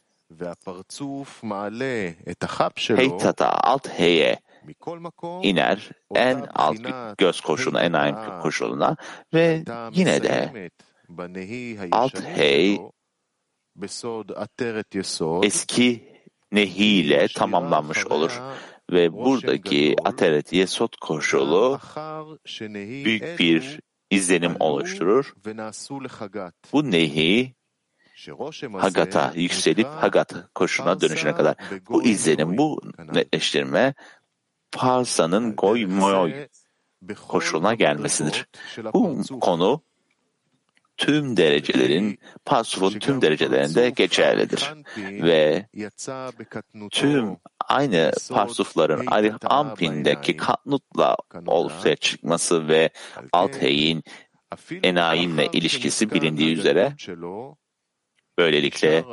heytata 2.95 3.49
alt 3.49 3.87
heye 3.87 4.39
iner 5.43 5.89
en 6.15 6.45
alt 6.55 6.77
göz 7.17 7.41
koşuluna, 7.41 7.81
enayim 7.83 8.15
koşuluna 8.41 8.95
ve 9.33 9.63
yine 9.91 10.23
de 10.23 10.69
alt 11.91 12.23
hey 12.23 12.79
eski 15.43 16.09
nehiyle 16.51 17.27
tamamlanmış 17.35 18.05
olur 18.05 18.41
ve 18.91 19.13
buradaki 19.13 19.95
ateret 20.05 20.53
yesot 20.53 20.95
koşulu 20.97 21.79
büyük 23.05 23.39
bir 23.39 23.79
izlenim 24.09 24.55
oluşturur. 24.59 25.33
Bu 26.73 26.91
nehi 26.91 27.55
Hagat'a 28.73 29.31
yükselip 29.35 29.87
Hagat 29.87 30.35
koşuna 30.55 31.01
dönüşüne 31.01 31.35
kadar. 31.35 31.55
Bu 31.89 32.03
izlenim, 32.03 32.57
bu 32.57 32.81
netleştirme 33.13 33.93
Parsa'nın 34.71 35.55
goy 35.55 35.85
moy 35.85 36.47
koşuluna 37.27 37.73
gelmesidir. 37.73 38.47
Bu 38.93 39.39
konu 39.39 39.81
tüm 40.99 41.37
derecelerin, 41.37 42.19
pasufun 42.45 42.99
tüm 42.99 43.21
derecelerinde 43.21 43.89
geçerlidir. 43.89 44.73
Ve 44.97 45.65
tüm 46.91 47.37
aynı 47.67 48.11
parsufların 48.29 49.05
Arif 49.05 49.35
Ampin'deki 49.43 50.37
katnutla 50.37 51.15
ortaya 51.47 51.95
çıkması 51.95 52.67
ve 52.67 52.89
Althey'in 53.31 54.03
enayinle 54.83 55.47
ilişkisi 55.53 56.11
bilindiği 56.11 56.57
üzere 56.57 56.93
böylelikle 58.37 59.03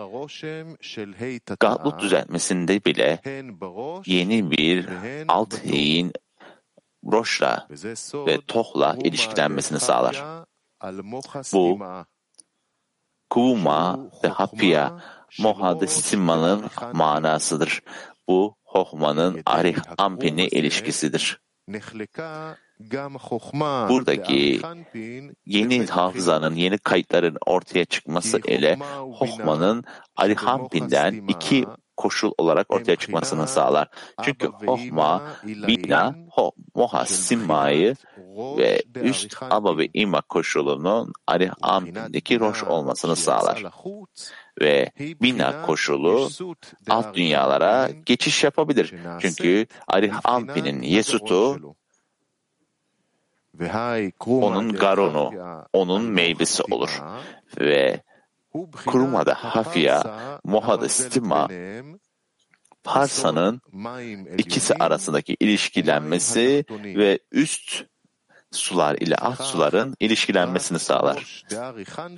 Gatlut 1.61 2.01
düzeltmesinde 2.01 2.85
bile 2.85 3.21
yeni 4.07 4.51
bir 4.51 4.89
Althey'in 5.29 6.13
Roş'la 7.13 7.69
ve 8.27 8.41
Toh'la 8.47 8.97
ilişkilenmesini 9.05 9.81
sağlar. 9.81 10.47
Bu 11.53 11.79
Kuma 13.31 14.11
ve 14.25 14.29
Hapia 14.29 14.99
Mohadessima'nın 15.39 16.65
manasıdır. 16.93 17.83
Bu 18.29 18.57
Hohma'nın 18.65 19.43
Arih 19.47 19.77
Ampin'i 19.99 20.47
ilişkisidir. 20.47 21.41
Buradaki 23.89 24.61
yeni 25.47 25.87
hafızanın, 25.87 26.55
yeni 26.55 26.79
kayıtların 26.79 27.37
ortaya 27.47 27.85
çıkması 27.85 28.39
ile 28.39 28.77
Hohma'nın 28.99 29.85
Arihampin'den 30.17 31.25
iki 31.29 31.67
koşul 31.97 32.33
olarak 32.39 32.73
ortaya 32.75 32.97
çıkmasını 32.97 33.49
sağlar. 33.49 33.89
Çünkü 34.23 34.47
Hohma, 34.47 35.23
Bina, 35.45 36.15
ho, 36.31 36.53
Moha, 36.75 37.07
Simma'yı 37.07 37.95
ve 38.37 38.83
üst 38.95 39.37
Aba 39.43 39.79
ve 39.79 39.89
İma 39.95 40.21
koşulunun 40.21 41.13
Arih 41.27 41.51
Ampin'deki 41.63 42.41
Roş 42.41 42.65
olmasını 42.65 43.17
sağlar. 43.17 43.65
Ve 44.61 44.91
Bina 44.99 45.63
koşulu 45.63 46.29
alt 46.91 47.15
dünyalara 47.15 47.91
geçiş 48.07 48.45
yapabilir. 48.45 48.95
Çünkü 49.21 49.67
Arih 49.89 50.13
Ampin'in 50.25 50.83
Yesut'u 50.83 51.77
onun 54.29 54.73
garonu, 54.73 55.33
onun 55.73 56.05
meyvesi 56.05 56.63
olur. 56.63 57.03
Ve 57.61 58.03
kurumada 58.87 59.35
hafya, 59.35 60.03
mohada 60.45 60.89
stima, 60.89 61.49
parsanın 62.85 63.61
ikisi 64.39 64.75
arasındaki 64.75 65.37
ilişkilenmesi 65.41 66.65
ve 66.71 67.19
üst 67.33 67.85
sular 68.53 68.95
ile 68.95 69.17
alt 69.17 69.43
suların 69.43 69.97
ilişkilenmesini 70.01 70.79
sağlar. 70.79 71.45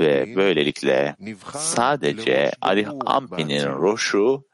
Ve 0.00 0.36
böylelikle 0.36 1.16
sadece 1.54 2.52
Arih 2.60 2.88
Ampi'nin 3.06 3.66
roşu 3.66 4.44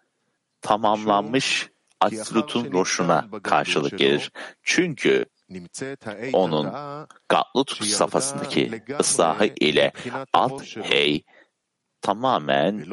tamamlanmış 0.61 1.69
Atrut'un 2.01 2.73
roşuna 2.73 3.29
karşılık 3.43 3.99
gelir. 3.99 4.33
Çünkü 4.63 5.25
onun 6.33 6.73
Gatlut 7.29 7.85
safhasındaki 7.85 8.83
ıslahı 9.01 9.47
ile 9.47 9.93
alt 10.33 10.77
hey 10.77 11.23
tamamen 12.05 12.85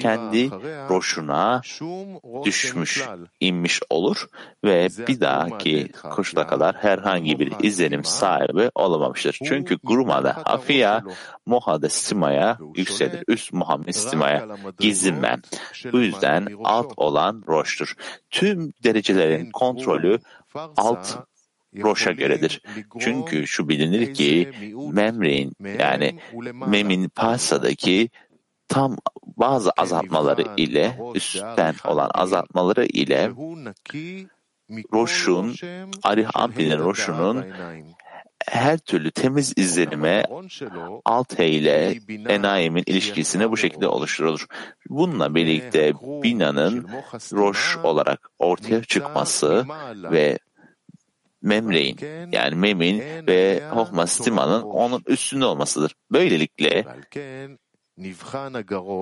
kendi 0.00 0.50
roşuna 0.90 1.60
düşmüş, 2.44 3.04
inmiş 3.40 3.80
olur 3.90 4.26
ve 4.64 4.88
bir 5.08 5.20
dahaki 5.20 5.92
koşula 6.10 6.46
kadar 6.46 6.76
herhangi 6.76 7.38
bir 7.38 7.52
izlenim 7.62 8.04
sahibi 8.04 8.70
olamamıştır. 8.74 9.38
Çünkü 9.44 9.78
Gruma'da 9.84 10.36
Hafiya, 10.44 11.04
Moha'da 11.46 11.88
Stima'ya 11.88 12.58
yükselir. 12.76 13.24
Üst 13.28 13.52
Muhammed 13.52 13.92
Stima'ya 13.92 14.48
gizlenmem. 14.78 15.42
Bu 15.92 16.00
yüzden 16.00 16.46
alt 16.64 16.92
olan 16.96 17.44
roştur. 17.48 17.94
Tüm 18.30 18.72
derecelerin 18.84 19.50
kontrolü 19.50 20.18
alt 20.76 21.16
Roş'a 21.82 22.12
göredir. 22.12 22.62
Çünkü 23.00 23.46
şu 23.46 23.68
bilinir 23.68 24.14
ki 24.14 24.50
Memre'in 24.92 25.52
yani 25.78 26.18
Mem'in 26.66 27.08
Pasa'daki 27.08 28.10
tam 28.68 28.96
bazı 29.36 29.70
azaltmaları 29.70 30.44
ile 30.56 30.98
üstten 31.14 31.74
olan 31.84 32.10
azaltmaları 32.14 32.84
ile 32.84 33.30
Roş'un, 34.92 35.54
Arih 36.02 36.28
Ampi'nin 36.34 36.78
Roş'unun 36.78 37.44
her 38.46 38.78
türlü 38.78 39.10
temiz 39.10 39.52
izlenime 39.56 40.24
alt 41.04 41.32
ile 41.38 41.98
Enayim'in 42.28 42.82
ilişkisini 42.86 43.50
bu 43.50 43.56
şekilde 43.56 43.88
oluşturulur. 43.88 44.46
Bununla 44.88 45.34
birlikte 45.34 45.94
Bina'nın 46.22 46.88
Roş 47.32 47.76
olarak 47.76 48.30
ortaya 48.38 48.82
çıkması 48.82 49.66
ve 49.94 50.38
Memre'in 51.42 51.98
yani 52.32 52.54
Mem'in 52.54 53.26
ve 53.26 53.62
Hohma 53.70 54.06
Stima'nın 54.06 54.62
onun 54.62 55.02
üstünde 55.06 55.44
olmasıdır. 55.44 55.94
Böylelikle 56.12 56.84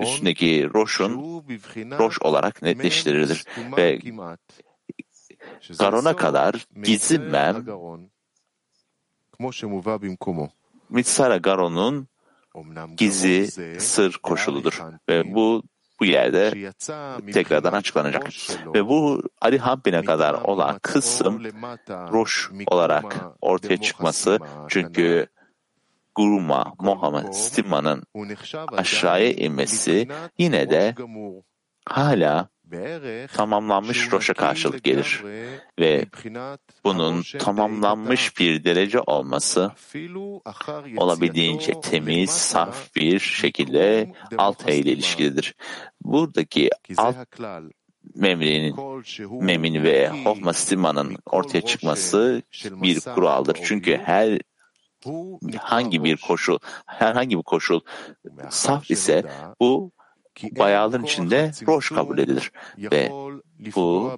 üstündeki 0.03 0.69
roşun 0.73 1.43
roş 1.99 2.21
olarak 2.21 2.61
netleştirilir 2.61 3.43
ve 3.77 3.99
Garon'a 5.79 6.15
kadar 6.15 6.67
gizli 6.83 7.19
mem 7.19 7.65
Mitsara 10.89 11.37
Garon'un 11.37 12.07
gizli 12.97 13.47
sır 13.81 14.19
koşuludur 14.23 14.81
ve 15.09 15.33
bu 15.35 15.63
bu 15.99 16.05
yerde 16.05 16.71
tekrardan 17.33 17.73
açıklanacak. 17.73 18.29
Ve 18.73 18.87
bu 18.87 19.21
Ali 19.41 19.57
Hampin'e 19.59 20.03
kadar 20.05 20.33
olan 20.33 20.79
kısım 20.79 21.43
Roş 21.89 22.51
olarak 22.67 23.15
ortaya 23.41 23.77
çıkması. 23.77 24.39
çünkü 24.69 25.27
Guruma, 26.15 26.73
Muhammed, 26.79 27.33
Stima'nın 27.33 28.03
aşağıya 28.77 29.31
inmesi 29.31 30.07
yine 30.37 30.69
de 30.69 30.95
hala 31.85 32.49
tamamlanmış 33.33 34.11
Roş'a 34.11 34.33
karşılık 34.33 34.83
gelir. 34.83 35.23
ve 35.79 36.05
bunun 36.83 37.23
tamamlanmış 37.39 38.39
bir 38.39 38.63
derece 38.63 38.99
olması 38.99 39.71
olabildiğince 40.97 41.81
temiz, 41.81 42.29
saf 42.29 42.95
bir 42.95 43.19
şekilde 43.19 44.13
alt 44.37 44.69
ile 44.69 44.91
ilişkilidir. 44.91 45.55
Buradaki 46.01 46.69
alt 46.97 47.15
memrinin, 48.15 48.75
memin 49.41 49.83
ve 49.83 50.09
Hofma 50.23 50.53
Stima'nın 50.53 51.17
ortaya 51.25 51.61
çıkması 51.61 52.41
bir 52.63 52.99
kuraldır. 52.99 53.59
Çünkü 53.63 53.97
her 53.97 54.39
hangi 55.59 56.03
bir 56.03 56.17
koşul, 56.17 56.57
herhangi 56.85 57.37
bir 57.37 57.43
koşul 57.43 57.79
saf 58.49 58.91
ise 58.91 59.23
bu 59.59 59.91
bayağıların 60.51 61.03
içinde 61.03 61.51
roş 61.67 61.89
kabul 61.89 62.17
edilir. 62.17 62.51
Ve 62.77 63.09
bu 63.75 64.17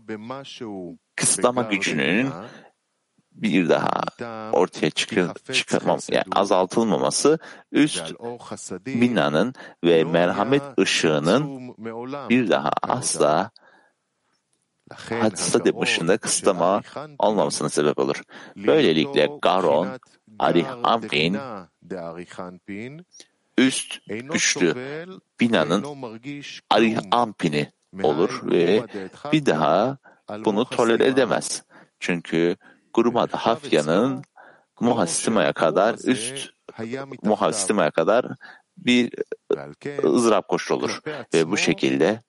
kısıtlama 1.15 1.61
gücünün 1.61 2.29
bir 3.31 3.69
daha 3.69 4.01
ortaya 4.51 4.89
çıkır, 4.89 5.29
çıkarmam, 5.53 5.99
yani 6.11 6.23
azaltılmaması 6.35 7.39
üst 7.71 8.13
binanın 8.85 9.53
ve 9.83 10.03
merhamet 10.03 10.63
ışığının 10.79 11.73
bir 12.29 12.49
daha 12.49 12.71
asla 12.81 13.51
hadiste 15.19 15.81
dışında 15.81 16.17
kısıtlama 16.17 16.81
olmamasına 17.19 17.69
sebep 17.69 17.99
olur. 17.99 18.21
Böylelikle 18.55 19.29
Garon, 19.41 19.87
Arih 20.39 20.65
Ampin, 20.83 21.37
üst 23.57 23.99
güçlü 24.07 24.75
binanın 25.39 25.85
Arih 26.69 26.97
Ampin'i 27.11 27.71
olur 28.03 28.41
ve 28.43 28.83
bir 29.31 29.45
daha 29.45 29.97
bunu 30.45 30.65
tolere 30.65 31.05
edemez. 31.07 31.63
Çünkü 31.99 32.55
Grumada 32.93 33.37
Hafya'nın 33.37 34.23
Muhastima'ya 34.79 35.53
kadar 35.53 35.95
üst 36.03 36.49
Muhastima'ya 37.23 37.91
kadar 37.91 38.25
bir 38.77 39.11
ızdırap 40.03 40.47
koşulu 40.47 40.77
olur. 40.77 41.01
Ve 41.33 41.49
bu 41.49 41.57
şekilde 41.57 42.21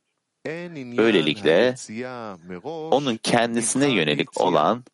böylelikle 0.96 1.74
onun 2.64 3.16
kendisine 3.16 3.92
yönelik 3.92 4.40
olan 4.40 4.84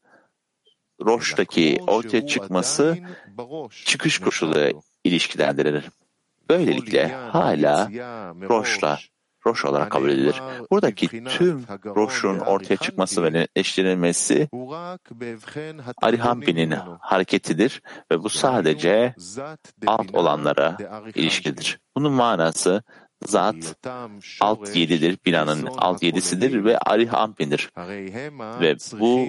Roş'taki 1.00 1.78
ortaya 1.86 2.26
çıkması 2.26 2.98
çıkış 3.84 4.18
koşulu 4.18 4.82
ilişkilendirilir. 5.04 5.84
Böylelikle 6.50 7.08
hala 7.08 7.90
Roş'la 8.48 8.98
Roş 9.46 9.64
olarak 9.64 9.90
kabul 9.90 10.10
edilir. 10.10 10.42
Buradaki 10.70 11.24
tüm 11.24 11.64
Roş'un 11.84 12.38
ortaya 12.38 12.76
çıkması 12.76 13.22
ve 13.22 13.32
netleştirilmesi 13.32 14.48
Arihampi'nin 16.02 16.70
hareketidir 17.00 17.82
ve 18.10 18.22
bu 18.22 18.28
sadece 18.28 19.14
alt 19.86 20.14
olanlara 20.14 20.76
ilişkidir. 21.14 21.80
Bunun 21.96 22.12
manası 22.12 22.82
zat 23.26 23.76
alt 24.40 24.76
yedidir, 24.76 25.18
binanın 25.26 25.66
alt 25.78 26.02
yedisidir 26.02 26.64
ve 26.64 26.78
Arihampin'dir. 26.78 27.70
Ve 28.60 28.76
bu 29.00 29.28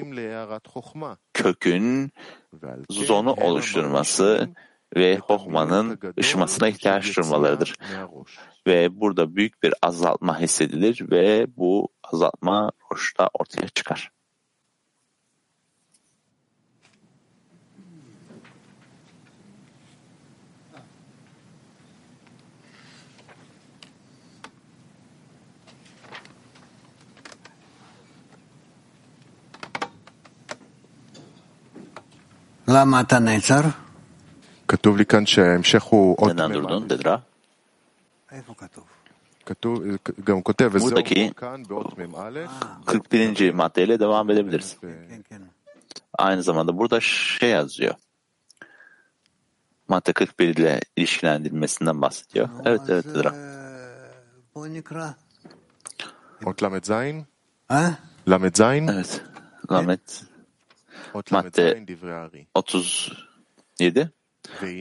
kökün 1.33 2.11
zonu 2.89 3.33
oluşturması 3.33 4.49
ve 4.95 5.17
Hohman'ın 5.17 5.99
ışımasına 6.19 6.67
ihtiyaç 6.67 7.17
durmalarıdır. 7.17 7.75
Ve 8.67 8.99
burada 8.99 9.35
büyük 9.35 9.63
bir 9.63 9.73
azaltma 9.81 10.39
hissedilir 10.39 11.11
ve 11.11 11.47
bu 11.57 11.89
azaltma 12.03 12.71
Roş'ta 12.91 13.29
ortaya 13.33 13.67
çıkar. 13.67 14.14
כתוב 34.68 34.96
לי 34.96 35.06
כאן 35.06 35.26
שההמשך 35.26 35.82
הוא 35.82 36.16
עוד 36.18 36.30
Neden 36.30 36.54
durdun 36.54 36.88
Dedra? 36.88 37.20
איפה 38.32 38.54
כתוב? 38.54 38.84
Buradaki 40.80 41.32
41. 42.86 43.50
maddeyle 43.50 44.00
devam 44.00 44.30
edebiliriz. 44.30 44.76
Aynı 46.18 46.42
zamanda 46.42 46.78
burada 46.78 47.00
şey 47.00 47.50
yazıyor. 47.50 47.94
Madde 49.88 50.12
41 50.12 50.48
ile 50.48 50.80
ilişkilendirilmesinden 50.96 52.02
bahsediyor. 52.02 52.48
Evet, 52.64 52.80
evet, 52.88 53.04
Dıra. 53.04 53.34
אות 56.46 56.62
ל"ז? 56.62 56.90
אה? 57.70 57.94
ל"ז? 58.28 58.60
Evet. 58.60 59.22
Lamet 59.70 60.00
אות 60.00 60.33
madde 61.31 61.85
37 62.53 64.11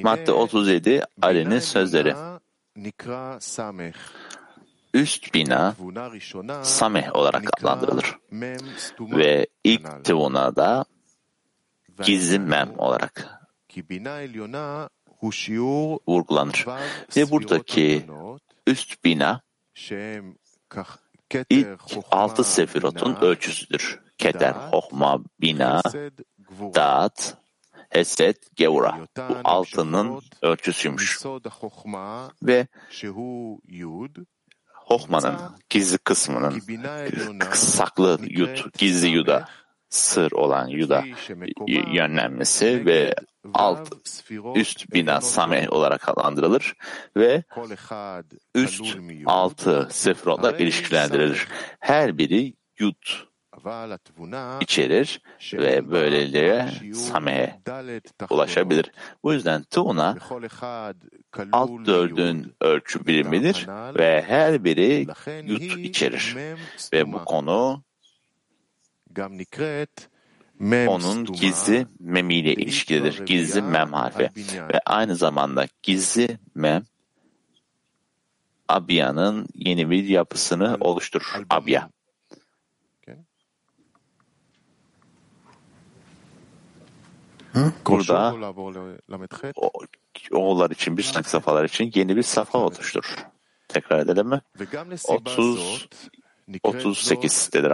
madde 0.03 0.33
37 0.33 1.03
Ali'nin 1.23 1.59
sözleri. 1.59 2.15
Üst 4.95 5.35
bina 5.35 5.75
Sameh 6.63 7.17
olarak 7.17 7.59
adlandırılır. 7.59 8.17
Ve 9.01 9.47
ilk 9.65 10.05
tivuna 10.05 10.57
da 10.57 10.85
gizli 12.03 12.39
mem 12.39 12.79
olarak 12.79 13.41
vurgulanır. 16.09 16.67
Ve 17.17 17.31
buradaki 17.31 18.07
üst 18.67 19.05
bina 19.05 19.41
ilk 21.51 21.79
altı 22.11 22.45
sefirotun 22.45 23.17
ölçüsüdür. 23.21 24.04
Keter, 24.25 24.55
Hohma, 24.73 25.21
Bina, 25.41 25.83
Daat, 26.75 27.37
Hesed, 27.91 28.37
Gevura. 28.57 28.99
Bu 29.17 29.37
altının 29.45 30.21
ölçüsüymüş. 30.43 31.21
Ve 32.43 32.67
Hohma'nın 34.73 35.37
gizli 35.71 35.99
kısmının 35.99 36.63
saklı 37.53 38.19
yut, 38.23 38.79
gizli 38.79 39.09
yuda, 39.09 39.49
sır 39.89 40.33
olan 40.33 40.69
yuda 40.69 41.05
yönlenmesi 41.67 42.87
ve 42.87 43.15
alt 43.55 43.89
üst 44.55 44.93
bina 44.93 45.21
same 45.21 45.69
olarak 45.69 46.09
adlandırılır 46.09 46.75
ve 47.17 47.45
üst 48.55 48.97
altı 49.27 49.89
sıfır 49.91 50.31
olarak 50.31 50.61
ilişkilendirilir. 50.61 51.49
Her 51.81 52.19
biri 52.19 52.55
yut 52.79 53.34
içerir 54.61 55.21
ve 55.53 55.91
böylece 55.91 56.69
Same'ye 56.95 57.61
ulaşabilir. 58.31 58.91
Bu 59.23 59.33
yüzden 59.33 59.63
Tuna 59.63 60.17
alt 61.53 61.71
dördün 61.87 62.55
ölçü 62.61 63.07
birimidir 63.07 63.67
ve 63.99 64.25
her 64.27 64.65
biri 64.65 65.07
yut 65.45 65.63
içerir. 65.63 66.37
Ve 66.93 67.13
bu 67.13 67.25
konu 67.25 67.83
onun 70.69 71.25
gizli 71.25 71.87
mem 72.01 72.31
ile 72.31 72.55
ilişkilidir. 72.55 73.27
Gizli 73.27 73.63
mem 73.63 73.93
harfi. 73.93 74.31
Ve 74.73 74.81
aynı 74.87 75.17
zamanda 75.17 75.67
gizli 75.83 76.39
mem 76.55 76.83
Abiya'nın 78.69 79.47
yeni 79.55 79.91
bir 79.91 80.05
yapısını 80.05 80.77
oluşturur. 80.81 81.43
Abya. 81.51 81.91
Burada 87.87 88.35
oğullar 90.33 90.71
için 90.71 90.97
bir 90.97 91.03
safhalar 91.03 91.65
için 91.65 91.93
yeni 91.95 92.17
bir 92.17 92.23
safha 92.23 92.59
oluşturur. 92.59 93.27
Tekrar 93.69 93.99
edelim 93.99 94.29
mi? 94.29 94.41
30 95.09 95.89
38 96.63 97.51
dedi 97.53 97.69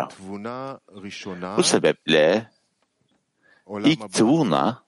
Bu 1.57 1.63
sebeple 1.63 2.51
ilk 3.85 4.13
tıvuna 4.13 4.83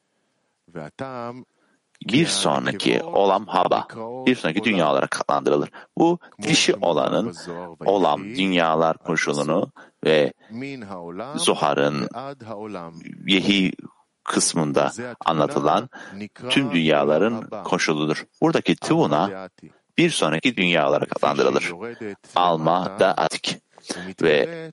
bir 2.09 2.27
sonraki 2.27 3.03
olam 3.03 3.47
haba, 3.47 3.87
bir 4.27 4.37
sonraki 4.37 4.65
dünya 4.65 4.91
olarak 4.91 5.11
katlandırılır. 5.11 5.71
Bu 5.99 6.19
dişi 6.43 6.75
olanın 6.75 7.35
olam, 7.85 8.25
dünyalar 8.25 8.99
koşulunu 8.99 9.73
ve 10.05 10.33
Zohar'ın 11.37 12.09
Yehi 13.27 13.73
kısmında 14.25 14.93
anlatılan 15.25 15.91
tüm 16.51 16.73
dünyaların 16.73 17.63
koşuludur. 17.65 18.27
Buradaki 18.41 18.77
tıvuna 18.77 19.49
bir 19.99 20.11
sonraki 20.11 20.57
dünya 20.57 20.89
olarak 20.89 21.17
adlandırılır. 21.17 21.73
Alma 22.35 22.99
da 22.99 23.15
atik 23.15 23.59
ve 24.23 24.71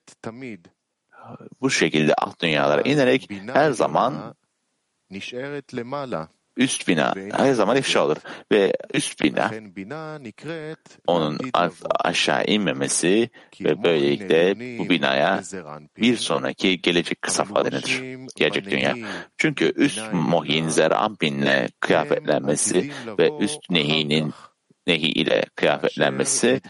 bu 1.62 1.70
şekilde 1.70 2.14
alt 2.14 2.42
dünyalara 2.42 2.82
inerek 2.82 3.30
her 3.54 3.72
zaman 3.72 4.36
üst 6.58 6.88
bina 6.88 7.14
her 7.32 7.54
zaman 7.54 7.78
ifşa 7.78 8.06
olur. 8.06 8.18
Ve 8.52 8.74
üst 8.94 9.24
bina 9.24 9.52
onun 11.08 11.40
aşağı 12.00 12.46
inmemesi 12.46 13.30
ve 13.62 13.84
böylelikle 13.84 14.56
bu 14.80 14.90
binaya 14.90 15.42
bir 15.98 16.18
sonraki 16.18 16.82
gelecek 16.82 17.22
kısafa 17.22 17.66
denilir. 17.66 18.28
Gelecek 18.36 18.66
dünya. 18.66 18.96
Çünkü 19.38 19.74
üst 19.76 20.14
mohin 20.14 20.68
zerampinle 20.68 21.70
kıyafetlenmesi 21.80 22.92
ve 23.20 23.30
üst 23.40 23.70
nehinin 23.70 24.34
nehi 24.88 25.08
ile 25.08 25.46
kıyafetlenmesi 25.56 26.62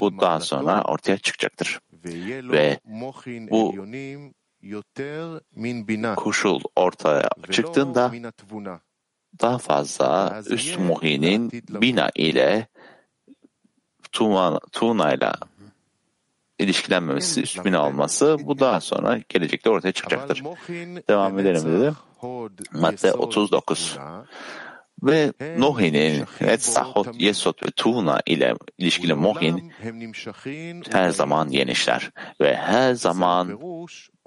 bu 0.00 0.20
daha 0.20 0.40
sonra 0.40 0.82
ortaya 0.82 1.18
çıkacaktır. 1.18 1.80
Ve 2.52 2.80
bu 3.50 3.74
koşul 6.16 6.60
ortaya 6.76 7.28
çıktığında 7.50 8.12
daha 9.40 9.58
fazla 9.58 10.42
üst 10.50 10.78
muhinin 10.78 11.50
bina 11.68 12.10
ile 12.14 12.66
Tuna, 14.72 15.12
ile 15.14 15.32
ilişkilenmemesi, 16.58 17.42
üst 17.42 17.64
bina 17.64 17.86
olması 17.86 18.36
bu 18.40 18.58
daha 18.58 18.80
sonra 18.80 19.20
gelecekte 19.28 19.70
ortaya 19.70 19.92
çıkacaktır. 19.92 20.42
Devam 21.08 21.38
edelim 21.38 21.62
dedi. 21.64 21.92
Madde 22.72 23.12
39. 23.12 23.98
Ve 25.02 25.32
Nohin'in 25.58 26.20
et 26.20 26.42
Etzahot, 26.42 27.20
Yesot 27.20 27.62
ve 27.66 27.70
Tuna 27.70 28.20
ile 28.26 28.54
ilişkili 28.78 29.14
Mohin 29.14 29.72
her 30.90 31.10
zaman 31.10 31.50
genişler 31.50 32.10
ve 32.40 32.56
her 32.56 32.94
zaman 32.94 33.60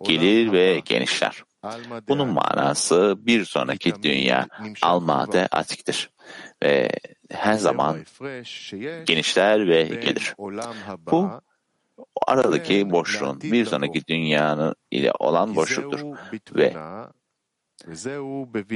gelir 0.03 0.51
ve 0.51 0.81
genişler. 0.85 1.43
Bunun 2.07 2.27
manası 2.27 3.15
bir 3.17 3.45
sonraki 3.45 4.03
dünya 4.03 4.47
Almade 4.81 5.47
Atik'tir 5.51 6.09
ve 6.63 6.89
her 7.31 7.53
zaman 7.53 7.97
genişler 9.05 9.67
ve 9.67 9.83
gelir. 9.83 10.35
Bu 11.11 11.29
aradaki 12.27 12.91
boşluğun 12.91 13.41
bir 13.41 13.65
sonraki 13.65 14.07
dünyanın 14.07 14.75
ile 14.91 15.11
olan 15.19 15.55
boşluktur 15.55 15.99
ve 16.55 16.75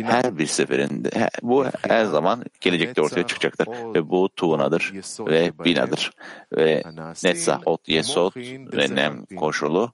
her 0.03 0.37
bir 0.37 0.45
seferinde 0.45 1.29
bu 1.41 1.65
her 1.87 2.05
zaman 2.05 2.43
gelecekte 2.61 3.01
ortaya 3.01 3.27
çıkacaktır 3.27 3.67
ve 3.67 4.09
bu 4.09 4.29
tuğunadır 4.35 4.93
ve 5.19 5.59
binadır 5.59 6.11
ve 6.57 6.83
netzah 7.23 7.61
ot 7.65 7.89
yesot 7.89 8.37
ve 8.37 8.95
nem 8.95 9.25
koşulu 9.25 9.91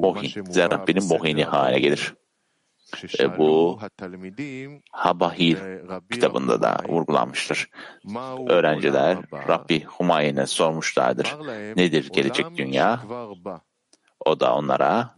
Mohin, 0.00 0.44
zerrah 0.52 0.86
benim 0.88 1.04
Mohin'i 1.04 1.44
hale 1.44 1.78
gelir. 1.80 2.14
E 3.20 3.38
bu 3.38 3.78
Habahil 4.90 5.56
kitabında 6.12 6.62
da 6.62 6.78
vurgulanmıştır. 6.88 7.70
Öğrenciler 8.48 9.18
Rabbi 9.48 9.84
Humayun'e 9.84 10.46
sormuşlardır. 10.46 11.26
Nedir 11.76 12.10
gelecek 12.12 12.46
dünya? 12.56 13.00
O 14.24 14.40
da 14.40 14.54
onlara 14.54 15.14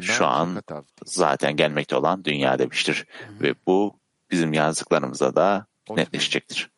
şu 0.00 0.26
an 0.26 0.62
zaten 1.04 1.56
gelmekte 1.56 1.96
olan 1.96 2.24
dünya 2.24 2.58
demiştir. 2.58 3.06
Ve 3.40 3.54
bu 3.66 3.98
bizim 4.30 4.52
yazdıklarımıza 4.52 5.34
da 5.36 5.66
netleşecektir. 5.96 6.70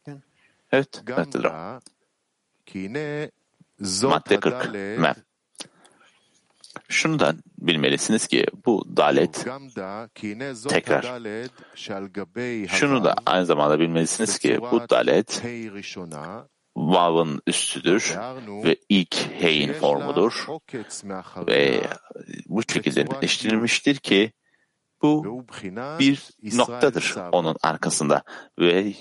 Evet, 0.72 1.02
netledir. 1.26 1.50
Madde 4.08 4.40
40. 4.40 4.74
Mem. 4.98 5.14
Şunu 6.88 7.18
da 7.18 7.34
bilmelisiniz 7.58 8.26
ki 8.26 8.46
bu 8.66 8.96
dalet 8.96 9.46
tekrar. 10.68 11.20
Şunu 12.68 13.04
da 13.04 13.14
aynı 13.26 13.46
zamanda 13.46 13.80
bilmelisiniz 13.80 14.38
ki 14.38 14.58
bu 14.72 14.88
dalet 14.90 15.42
vav'ın 16.76 17.42
üstüdür 17.46 18.16
ve 18.64 18.76
ilk 18.88 19.16
heyin 19.40 19.72
formudur 19.72 20.46
ve 21.46 21.82
bu 22.48 22.62
şekilde 22.72 23.06
işlenmiştir 23.22 23.96
ki 23.96 24.32
bu 25.02 25.44
bir 25.98 26.30
noktadır 26.56 27.14
onun 27.32 27.56
arkasında 27.62 28.22
ve 28.58 28.92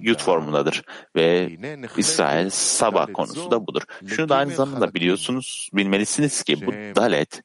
yut 0.00 0.22
formundadır 0.22 0.82
ve 1.16 1.50
İsrail 1.96 2.50
sabah 2.50 3.12
konusu 3.14 3.50
da 3.50 3.66
budur. 3.66 3.82
Şunu 4.06 4.28
da 4.28 4.36
aynı 4.36 4.50
zamanda 4.50 4.94
biliyorsunuz, 4.94 5.70
bilmelisiniz 5.74 6.42
ki 6.42 6.66
bu 6.66 6.72
dalet 6.72 7.42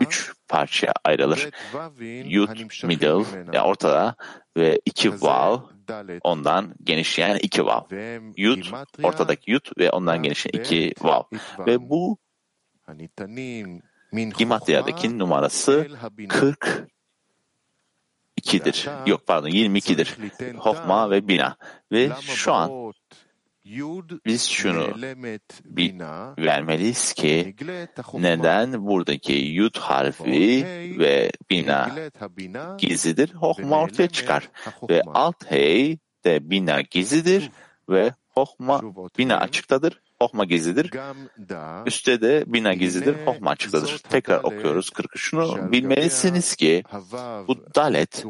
üç 0.00 0.32
parçaya 0.48 0.92
ayrılır. 1.04 1.48
Yut, 2.24 2.84
middle, 2.84 3.24
yani 3.52 3.60
ortada 3.60 4.16
ve 4.56 4.80
iki 4.84 5.22
vav, 5.22 5.60
ondan 6.22 6.74
genişleyen 6.84 7.36
iki 7.36 7.64
vav. 7.64 7.82
Yut, 8.36 8.72
ortadaki 9.02 9.50
yut 9.50 9.78
ve 9.78 9.90
ondan 9.90 10.22
genişleyen 10.22 10.64
iki 10.64 10.94
vav. 11.00 11.22
Ve 11.66 11.90
bu 11.90 12.18
Gimatya'daki 14.14 15.18
numarası 15.18 15.88
40 16.28 16.88
2'dir. 18.40 18.88
Yok 19.06 19.26
pardon 19.26 19.48
22'dir. 19.48 20.18
Hokma 20.58 21.10
ve 21.10 21.28
bina. 21.28 21.56
Ve 21.92 22.10
şu 22.20 22.52
an 22.52 22.92
biz 24.26 24.48
şunu 24.48 24.94
vermeliyiz 26.38 27.12
ki 27.12 27.56
neden 28.14 28.86
buradaki 28.86 29.32
yud 29.32 29.76
harfi 29.76 30.64
ve 30.98 31.30
bina 31.50 31.96
gizlidir? 32.78 33.34
Hokma 33.34 33.80
ortaya 33.80 34.08
çıkar. 34.08 34.50
Ve 34.90 35.02
alt 35.14 35.50
hey 35.50 35.98
de 36.24 36.50
bina 36.50 36.80
gizlidir 36.80 37.50
ve 37.88 38.14
hokma 38.28 38.82
bina 39.18 39.36
açıktadır. 39.36 40.03
Hokma 40.18 40.44
gizlidir. 40.44 40.90
Üstte 41.86 42.20
de 42.20 42.44
bina 42.46 42.74
gizlidir. 42.74 43.26
Hokma 43.26 43.50
açıktadır. 43.50 43.98
Tekrar 43.98 44.44
okuyoruz 44.44 44.90
40. 44.90 45.10
Şunu 45.16 45.72
bilmelisiniz 45.72 46.56
ki 46.56 46.82
bu 47.48 47.74
dalet 47.74 48.24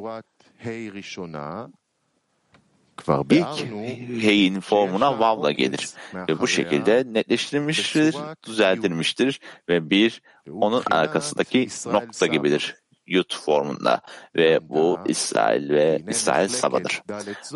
ilk 3.31 4.23
heyin 4.23 4.61
formuna 4.61 5.18
vavla 5.20 5.53
gelir 5.53 5.90
ve 6.14 6.40
bu 6.40 6.47
şekilde 6.47 7.05
netleştirilmiştir, 7.07 8.16
düzeltilmiştir 8.47 9.40
ve 9.68 9.90
bir 9.90 10.23
onun 10.51 10.83
arkasındaki 10.90 11.68
nokta 11.87 12.27
gibidir 12.27 12.77
yut 13.07 13.37
formunda 13.37 14.01
ve 14.37 14.68
bu 14.68 14.99
İsrail 15.07 15.70
ve 15.70 16.03
İsrail 16.09 16.49
sabadır. 16.49 17.03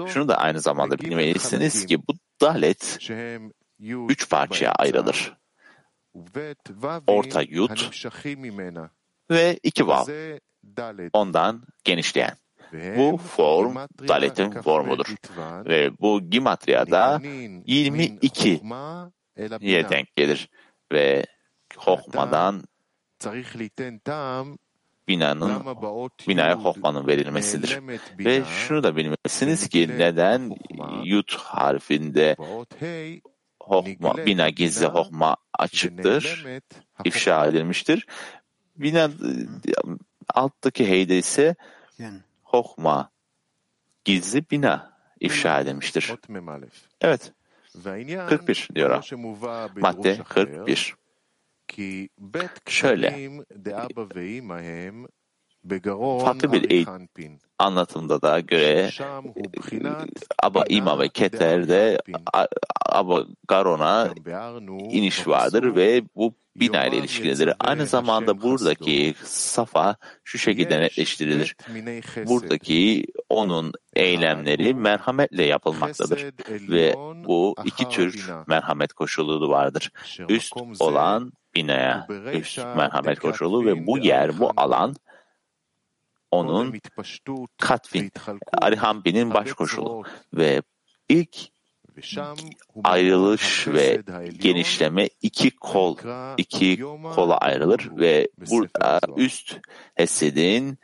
Şunu 0.07 0.29
da 0.29 0.39
aynı 0.39 0.61
zamanda 0.61 0.99
bilmelisiniz 0.99 1.87
ki 1.87 1.99
bu 2.09 2.13
dalet 2.41 2.99
üç 3.81 4.31
parçaya 4.31 4.73
ayrılır. 4.73 5.37
Orta 7.07 7.43
yut 7.43 8.07
ve 9.31 9.59
iki 9.63 9.87
vav. 9.87 10.07
Ondan 11.13 11.63
genişleyen. 11.85 12.37
Bu 12.73 13.17
form 13.17 13.77
daletin 14.09 14.51
formudur. 14.51 15.15
Ve 15.39 15.99
bu 16.01 16.31
gimatriyada 16.31 17.21
22'ye 17.67 19.89
denk 19.89 20.17
gelir. 20.17 20.49
Ve 20.93 21.27
hokmadan 21.77 22.63
binanın 25.09 25.65
binaya 26.29 26.65
hokmanın 26.65 27.07
verilmesidir. 27.07 27.81
Ve 28.19 28.45
şunu 28.45 28.83
da 28.83 28.97
bilmelisiniz 28.97 29.69
ki 29.69 29.89
neden 29.99 30.57
yut 31.05 31.35
harfinde 31.35 32.37
hokma, 33.69 34.27
bina 34.27 34.49
gizli 34.49 34.87
hokma 34.87 35.37
açıktır, 35.59 36.47
ifşa 37.05 37.47
edilmiştir. 37.47 38.07
Bina 38.77 39.11
alttaki 40.35 40.89
heyde 40.89 41.19
ise 41.19 41.55
hokma 42.43 43.11
gizli 44.05 44.51
bina 44.51 44.99
ifşa 45.21 45.61
edilmiştir. 45.61 46.13
Evet. 47.01 47.33
41 48.29 48.69
diyor. 48.75 49.05
Madde 49.77 50.19
41. 50.29 50.95
Şöyle 52.67 53.31
farklı 56.25 56.53
bir 56.53 56.87
anlatımda 57.59 58.23
da 58.23 58.41
göre 58.41 58.91
Aba 60.43 60.65
İma 60.69 60.99
ve 60.99 61.09
Keter'de 61.09 61.99
Aba 62.87 63.25
Garon'a 63.49 64.11
iniş 64.91 65.29
vardır 65.29 65.77
ve 65.77 66.03
bu 66.17 66.35
bina 66.57 66.87
ile 66.87 66.97
ilişkilidir. 66.97 67.53
Aynı 67.61 67.87
zamanda 67.87 68.43
buradaki 68.43 69.15
safa 69.25 69.97
şu 70.25 70.39
şekilde 70.39 70.81
netleştirilir. 70.81 71.57
Buradaki 72.27 73.05
onun 73.29 73.73
eylemleri 73.97 74.75
merhametle 74.75 75.45
yapılmaktadır 75.45 76.25
ve 76.51 76.95
bu 77.27 77.55
iki 77.65 77.89
tür 77.89 78.31
merhamet 78.47 78.93
koşulu 78.93 79.49
vardır. 79.49 79.93
Üst 80.29 80.55
olan 80.81 81.33
binaya 81.55 82.07
üst 82.33 82.59
merhamet 82.59 83.19
koşulu 83.19 83.67
ve 83.67 83.87
bu 83.87 83.99
yer, 83.99 84.39
bu 84.39 84.53
alan 84.57 84.95
onun 86.31 86.81
Katvin, 87.59 88.13
Arihambi'nin 88.53 89.35
baş 89.35 89.53
koşulu 89.53 90.05
ve 90.35 90.63
ilk 91.09 91.37
ayrılış 92.85 93.69
ve 93.69 94.03
genişleme 94.41 95.09
iki 95.23 95.51
kol, 95.51 95.97
iki 96.37 96.81
kola 97.15 97.39
ayrılır 97.39 97.91
ve 97.97 98.29
burada 98.51 99.01
üst 99.17 99.59
Hesed'in 99.95 100.79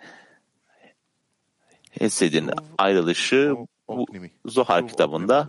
Hesed'in 1.91 2.51
ayrılışı 2.79 3.55
bu 3.89 4.07
Zohar 4.47 4.89
kitabında 4.89 5.49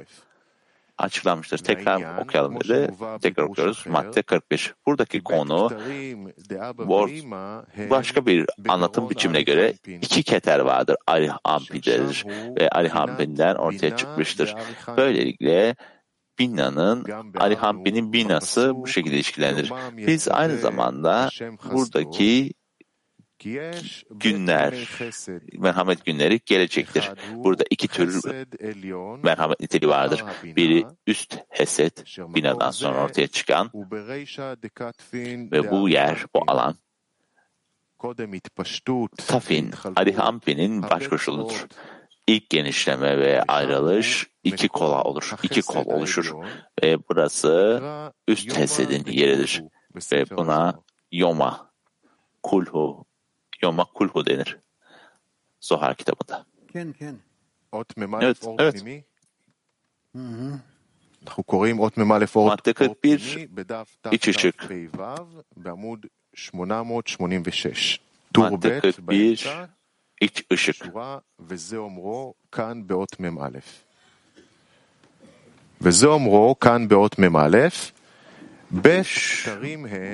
açıklanmıştır. 0.97 1.58
Tekrar 1.58 2.21
okuyalım 2.21 2.60
dedi. 2.60 2.91
Tekrar 3.21 3.43
okuyoruz. 3.43 3.86
Madde 3.88 4.21
41. 4.21 4.73
Buradaki 4.86 5.23
konu 5.23 5.69
başka 7.89 8.25
bir 8.25 8.45
anlatım 8.67 9.10
biçimine 9.10 9.41
göre 9.41 9.73
iki 10.01 10.23
keter 10.23 10.60
vardır. 10.60 10.95
Arihampi'dir 11.08 12.25
ve 12.60 12.69
Arihampi'den 12.69 13.55
ortaya 13.55 13.97
çıkmıştır. 13.97 14.55
Böylelikle 14.97 15.75
Bina'nın, 16.39 17.05
Arihampi'nin 17.38 18.13
binası 18.13 18.71
bu 18.75 18.88
şekilde 18.88 19.15
ilişkilenir. 19.15 19.71
Biz 19.97 20.27
aynı 20.27 20.58
zamanda 20.58 21.29
buradaki 21.71 22.51
günler, 24.10 24.74
merhamet 25.58 26.06
günleri 26.06 26.39
gelecektir. 26.45 27.12
Burada 27.34 27.63
iki 27.69 27.88
tür 27.88 28.21
merhamet 29.24 29.60
niteliği 29.60 29.89
vardır. 29.89 30.24
Biri 30.43 30.86
üst 31.08 31.38
heset, 31.50 32.17
binadan 32.17 32.71
sonra 32.71 33.04
ortaya 33.04 33.28
çıkan 33.28 33.71
ve 35.52 35.71
bu 35.71 35.89
yer, 35.89 36.26
bu 36.36 36.43
alan 36.48 36.76
Tafin, 39.28 39.74
Arihampi'nin 39.95 40.84
baş 40.84 41.08
koşuludur. 41.08 41.67
İlk 42.28 42.50
genişleme 42.50 43.17
ve 43.17 43.43
ayrılış 43.48 44.28
iki 44.43 44.67
kola 44.67 45.04
olur, 45.04 45.32
iki 45.43 45.62
kol 45.62 45.86
oluşur 45.86 46.34
ve 46.84 46.98
burası 47.10 47.82
üst 48.28 48.58
hesedin 48.58 49.12
yeridir. 49.12 49.63
Ve 50.12 50.26
buna 50.38 50.80
Yoma, 51.12 51.71
Kulhu 52.43 53.06
Yoma 53.62 53.85
Kulhu 53.85 54.26
denir. 54.26 54.59
Zohar 55.61 55.96
kitabında. 55.96 56.46
Evet, 58.20 58.38
evet. 58.59 59.04
Madde 62.35 62.72
41, 62.72 63.48
iç 64.11 64.28
ışık. 64.28 64.70
Madde 68.37 68.80
41, 68.80 69.48
iç 70.20 70.44
ışık. 70.52 70.92
וזה 75.80 76.06
אומרו 76.06 76.54
כאן 76.61 76.88
באות 76.88 77.18
מ"א, 77.18 77.68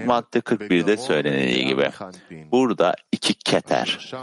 Madde 0.05 0.39
41'de 0.39 0.97
söylenildiği 0.97 1.67
gibi. 1.67 1.89
Burada 2.51 2.95
iki 3.11 3.33
keter, 3.33 4.13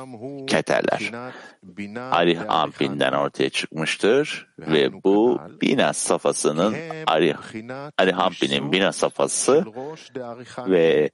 keterler. 0.47 1.13
Ali 2.11 2.41
Ampin'den 2.49 3.13
ortaya 3.13 3.51
çıkmıştır 3.51 4.49
ve 4.59 5.05
bu 5.05 5.41
bina 5.61 5.93
safhasının 5.93 6.75
Ali, 7.07 7.37
Ali 7.99 8.15
Ampin'in 8.15 8.73
bina 8.73 8.93
safhası 8.93 9.65
ve 10.59 11.11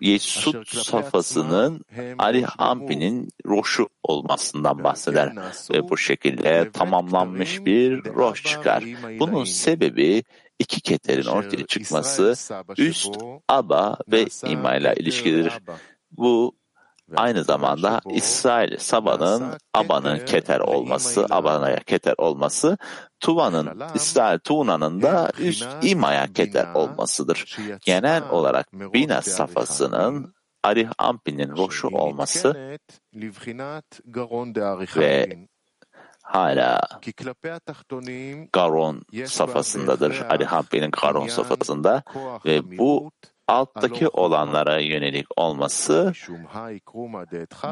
Yesud 0.00 0.66
safhasının 0.66 1.84
Ali 2.18 2.46
Ampi'nin 2.58 3.28
roşu 3.46 3.88
olmasından 4.02 4.84
bahseder 4.84 5.32
ve 5.72 5.88
bu 5.88 5.96
şekilde 5.96 6.70
tamamlanmış 6.70 7.64
bir 7.66 8.04
roş 8.04 8.44
çıkar. 8.44 8.84
Bunun 9.18 9.44
sebebi 9.44 10.22
iki 10.58 10.80
keterin 10.80 11.26
ortaya 11.26 11.66
çıkması 11.66 12.34
üst 12.78 13.16
aba 13.48 13.98
ve 14.08 14.26
ima 14.46 14.76
ile 14.76 14.94
ilişkilidir. 14.96 15.52
Bu 16.10 16.56
Aynı 17.16 17.44
zamanda 17.44 18.00
İsrail 18.10 18.78
Saba'nın 18.78 19.58
Aba'nın 19.74 20.24
Keter 20.24 20.60
olması, 20.60 21.26
Aba'ya 21.30 21.80
Keter 21.80 22.14
olması, 22.18 22.78
Tuva'nın 23.20 23.80
İsrail 23.94 24.38
Tuğna'nın 24.38 25.02
da 25.02 25.30
üst 25.38 25.68
İma'ya 25.82 26.32
Keter 26.32 26.74
olmasıdır. 26.74 27.58
Genel 27.80 28.30
olarak 28.30 28.72
Bina 28.72 29.22
safhasının 29.22 30.34
Arih 30.62 30.88
Ampi'nin 30.98 31.56
roşu 31.56 31.88
olması 31.88 32.78
ve 34.96 35.48
hala 36.24 36.80
Garon 38.52 39.02
safhasındadır. 39.26 40.20
Arih 40.28 40.52
Ampi'nin 40.52 40.90
Garon 40.90 41.26
safhasında 41.26 42.02
ve 42.44 42.78
bu 42.78 43.10
alttaki 43.48 44.08
olanlara 44.08 44.78
yönelik 44.78 45.26
olması 45.36 46.12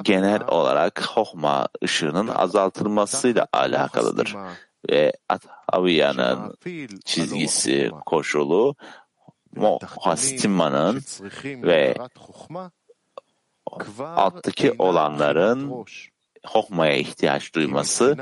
genel 0.03 0.43
olarak 0.49 1.03
Hohma 1.07 1.69
ışığının 1.85 2.29
azaltılmasıyla 2.29 3.47
alakalıdır. 3.53 4.37
Ve 4.91 5.13
Athaviya'nın 5.29 6.57
çizgisi 7.05 7.91
koşulu 8.07 8.75
Mohastima'nın 9.57 11.03
ve 11.45 11.95
alttaki 14.01 14.75
olanların 14.79 15.85
Hohma'ya 16.47 16.97
ihtiyaç 16.97 17.55
duyması 17.55 18.17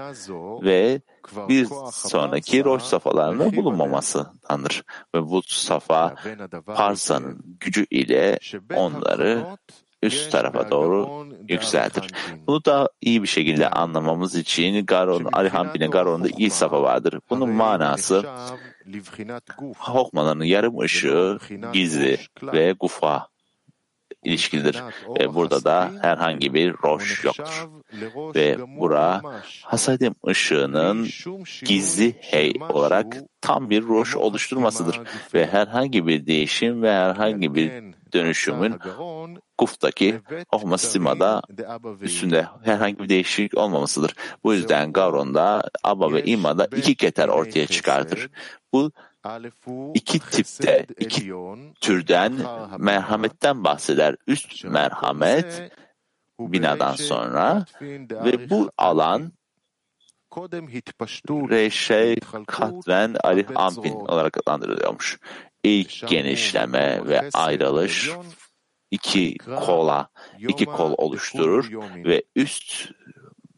ve 0.62 1.00
bir 1.48 1.66
sonraki 1.92 2.64
roş 2.64 2.82
safhalarında 2.82 3.56
bulunmamasıdandır. 3.56 4.82
Ve 5.14 5.22
bu 5.22 5.42
safa 5.46 6.14
Parsa'nın 6.66 7.56
gücü 7.60 7.86
ile 7.90 8.38
onları 8.74 9.46
üst 10.02 10.32
tarafa 10.32 10.70
doğru 10.70 11.26
yükseltir. 11.48 12.14
Bunu 12.46 12.64
da 12.64 12.88
iyi 13.00 13.22
bir 13.22 13.28
şekilde 13.28 13.68
anlamamız 13.70 14.34
için 14.34 14.86
Garon, 14.86 15.28
Arihampine 15.32 15.86
Garon'da 15.86 16.28
iyi 16.38 16.50
safa 16.50 16.82
vardır. 16.82 17.20
Bunun 17.30 17.50
manası 17.50 18.24
Hokman'ın 19.78 20.44
yarım 20.44 20.78
ışığı 20.78 21.38
gizli 21.72 22.18
ve 22.42 22.74
gufa 22.80 23.28
ilişkilidir. 24.24 24.82
Ve 25.20 25.34
burada 25.34 25.64
da 25.64 25.90
herhangi 26.02 26.54
bir 26.54 26.74
roş 26.84 27.24
yoktur. 27.24 27.68
Ve 28.34 28.58
bura 28.78 29.22
hasadim 29.62 30.14
ışığının 30.28 31.08
gizli 31.64 32.14
hey 32.20 32.52
olarak 32.68 33.16
tam 33.40 33.70
bir 33.70 33.82
roş 33.82 34.16
oluşturmasıdır. 34.16 35.00
Ve 35.34 35.46
herhangi 35.46 36.06
bir 36.06 36.26
değişim 36.26 36.82
ve 36.82 36.92
herhangi 36.92 37.54
bir 37.54 37.72
dönüşümün 38.12 38.74
Kuf'taki 39.58 40.20
Ohmastima'da 40.52 41.42
üstünde 42.00 42.46
herhangi 42.64 42.98
bir 42.98 43.08
değişiklik 43.08 43.58
olmamasıdır. 43.58 44.14
Bu 44.44 44.54
yüzden 44.54 44.92
Gavron'da 44.92 45.62
Abba 45.84 46.12
ve 46.12 46.24
İmma'da 46.24 46.68
iki 46.76 46.94
keter 46.94 47.28
ortaya 47.28 47.66
çıkartır. 47.66 48.30
Bu 48.72 48.92
iki 49.94 50.18
tipte, 50.18 50.86
iki 50.98 51.32
türden 51.80 52.32
merhametten 52.78 53.64
bahseder. 53.64 54.16
Üst 54.26 54.64
merhamet 54.64 55.72
binadan 56.40 56.94
sonra 56.94 57.64
ve 58.10 58.50
bu 58.50 58.70
alan 58.78 59.32
Reşey 61.50 62.16
Katven 62.46 63.16
Alif 63.24 63.56
Ampin 63.56 63.94
olarak 63.94 64.36
adlandırılıyormuş. 64.36 65.18
İlk 65.64 66.08
genişleme 66.08 67.08
ve 67.08 67.30
ayrılış 67.34 68.10
iki 68.90 69.38
kola, 69.38 70.08
iki 70.38 70.64
kol 70.64 70.94
oluşturur 70.98 71.70
ve 72.04 72.22
üst 72.36 72.92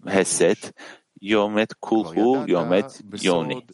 heset 0.07 0.73
Yomet 1.21 1.75
Kulhu, 1.75 2.45
Yomet 2.47 3.01
Yoni 3.23 3.67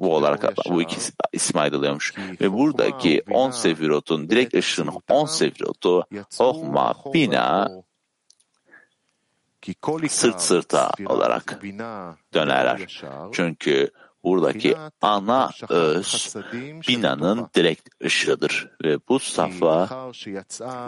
bu 0.00 0.14
olarak 0.14 0.56
bu 0.70 0.82
iki 0.82 0.96
isim 1.32 1.58
ayrılıyormuş. 1.58 2.14
Ve 2.40 2.52
buradaki 2.52 3.22
10 3.30 3.50
sefirotun 3.50 4.30
direkt 4.30 4.54
ışığın 4.54 4.90
10 5.10 5.26
sefirotu 5.26 6.04
Ohma, 6.38 6.94
Bina 7.14 7.70
sırt 10.08 10.40
sırta 10.40 10.90
olarak 11.06 11.60
dönerler. 12.34 13.02
Çünkü 13.32 13.90
buradaki 14.24 14.76
ana 15.00 15.50
öz 15.68 16.36
binanın 16.88 17.48
direkt 17.54 17.88
ışığıdır 18.04 18.70
ve 18.84 18.98
bu 19.08 19.18
safa 19.18 19.88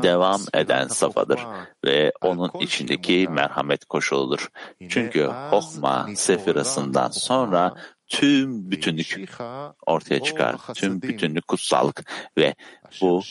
devam 0.02 0.40
eden 0.54 0.88
safadır 0.88 1.40
ve 1.84 2.12
onun 2.20 2.50
içindeki 2.60 3.28
merhamet 3.30 3.84
koşuludur. 3.84 4.48
Çünkü 4.88 5.30
Hokma 5.50 6.08
sefirasından 6.14 7.08
sonra 7.08 7.74
tüm 8.10 8.70
bütünlük 8.70 9.38
ortaya 9.86 10.22
çıkar. 10.22 10.56
Tüm 10.74 11.02
bütünlük 11.02 11.48
kutsallık 11.48 12.10
ve 12.38 12.54
bu 13.00 13.22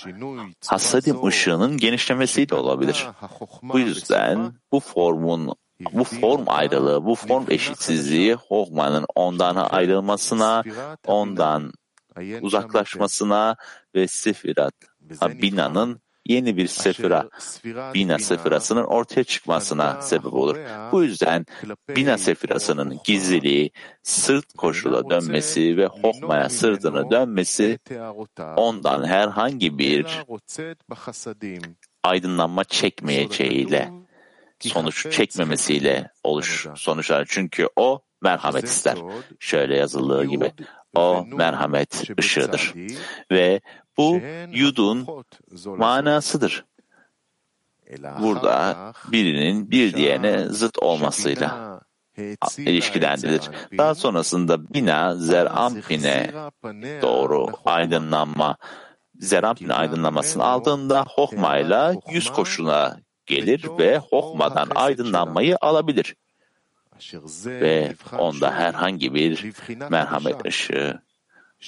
hasadim 0.68 1.26
ışığının 1.26 1.78
genişlemesiyle 1.78 2.56
olabilir. 2.56 3.08
Bu 3.62 3.80
yüzden 3.80 4.54
bu 4.72 4.80
formun 4.80 5.56
bu 5.94 6.04
form 6.04 6.44
ayrılığı, 6.48 7.06
bu 7.06 7.16
form 7.16 7.46
eşitsizliği 7.50 8.34
Hohman'ın 8.34 9.06
ondan 9.16 9.56
ayrılmasına, 9.56 10.64
ondan 11.06 11.74
uzaklaşmasına 12.42 13.56
ve 13.96 14.08
Sefirat 14.08 14.74
Bina'nın 15.22 16.02
yeni 16.30 16.58
bir 16.58 16.68
sefira, 16.68 17.30
Bina 17.94 18.20
sefirasının 18.20 18.84
ortaya 18.84 19.24
çıkmasına 19.24 20.02
sebep 20.02 20.34
olur. 20.34 20.58
Bu 20.92 21.04
yüzden 21.04 21.46
Bina 21.90 22.18
sefirasının 22.18 23.00
gizliliği, 23.04 23.72
sırt 24.04 24.54
koşula 24.58 25.10
dönmesi 25.10 25.78
ve 25.78 25.86
Hokma'ya 25.86 26.50
sırtını 26.50 27.12
dönmesi 27.12 27.80
ondan 28.56 29.04
herhangi 29.08 29.78
bir 29.78 30.06
aydınlanma 32.04 32.64
çekmeyeceğiyle 32.64 33.90
sonuç 34.60 35.12
çekmemesiyle 35.12 36.12
oluş 36.24 36.68
sonuçlar. 36.76 37.26
Çünkü 37.30 37.68
o 37.76 38.02
merhamet 38.22 38.64
ister. 38.64 38.98
Şöyle 39.40 39.78
yazıldığı 39.78 40.26
gibi. 40.26 40.52
O 40.96 41.26
merhamet 41.26 42.04
ışığıdır. 42.20 42.74
Ve 43.32 43.62
bu 43.98 44.20
yudun 44.52 45.08
manasıdır. 45.66 46.66
Burada 48.20 48.94
birinin 49.12 49.72
bir 49.72 49.94
diğerine 49.94 50.46
zıt 50.46 50.78
olmasıyla 50.80 51.80
ilişkilendirilir. 52.58 53.50
Daha 53.78 53.96
sonrasında 53.96 54.74
bina 54.74 55.16
zerampine 55.16 56.32
doğru 57.02 57.48
aydınlanma 57.66 58.58
zerampine 59.16 59.74
aydınlanmasını 59.74 60.44
aldığında 60.44 61.06
hokmayla 61.08 61.96
yüz 62.10 62.32
koşuna 62.32 62.98
gelir 63.26 63.66
ve 63.80 63.98
hokmadan 63.98 64.70
aydınlanmayı 64.76 65.58
alabilir. 65.62 66.16
Ve 67.46 67.96
onda 68.18 68.52
herhangi 68.52 69.14
bir 69.14 69.54
merhamet 69.90 70.46
ışığı 70.46 71.02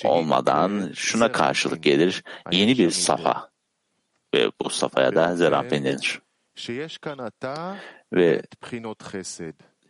olmadan 0.04 0.92
şuna 0.96 1.32
karşılık 1.32 1.84
gelir 1.84 2.24
yeni 2.52 2.78
bir 2.78 2.92
safa 2.92 3.50
ve 4.34 4.52
bu 4.62 4.70
safhaya 4.70 5.16
da 5.16 5.36
zerafen 5.36 5.84
denir. 5.84 6.22
Ve 8.14 8.42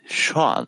şu 0.08 0.40
an 0.40 0.68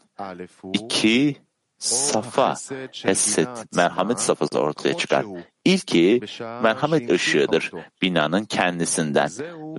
iki 0.73 1.37
safa, 1.77 2.55
hesset, 3.03 3.75
merhamet 3.75 4.19
safhası 4.19 4.59
ortaya 4.59 4.97
çıkar. 4.97 5.25
İlki 5.65 6.19
merhamet 6.39 7.11
ışığıdır 7.11 7.71
binanın 8.01 8.45
kendisinden 8.45 9.29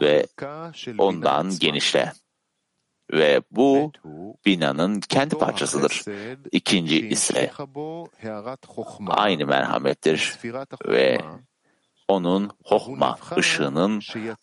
ve 0.01 0.27
ondan 0.99 1.59
genişleyen. 1.59 2.13
Ve 3.13 3.43
bu 3.51 3.93
binanın 4.47 5.01
kendi 5.01 5.39
parçasıdır. 5.39 6.03
İkinci 6.53 7.09
ise 7.09 7.51
aynı 9.09 9.47
merhamettir 9.47 10.39
ve 10.87 11.21
onun 12.09 12.51
Hohma 12.65 13.19
ışığının 13.37 14.01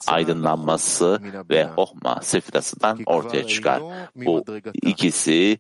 aydınlanması 0.08 1.22
ve 1.50 1.66
Hohma 1.66 2.22
sefirasından 2.22 3.00
ortaya 3.06 3.48
çıkar. 3.48 3.82
Bu 4.16 4.46
ikisi 4.74 5.60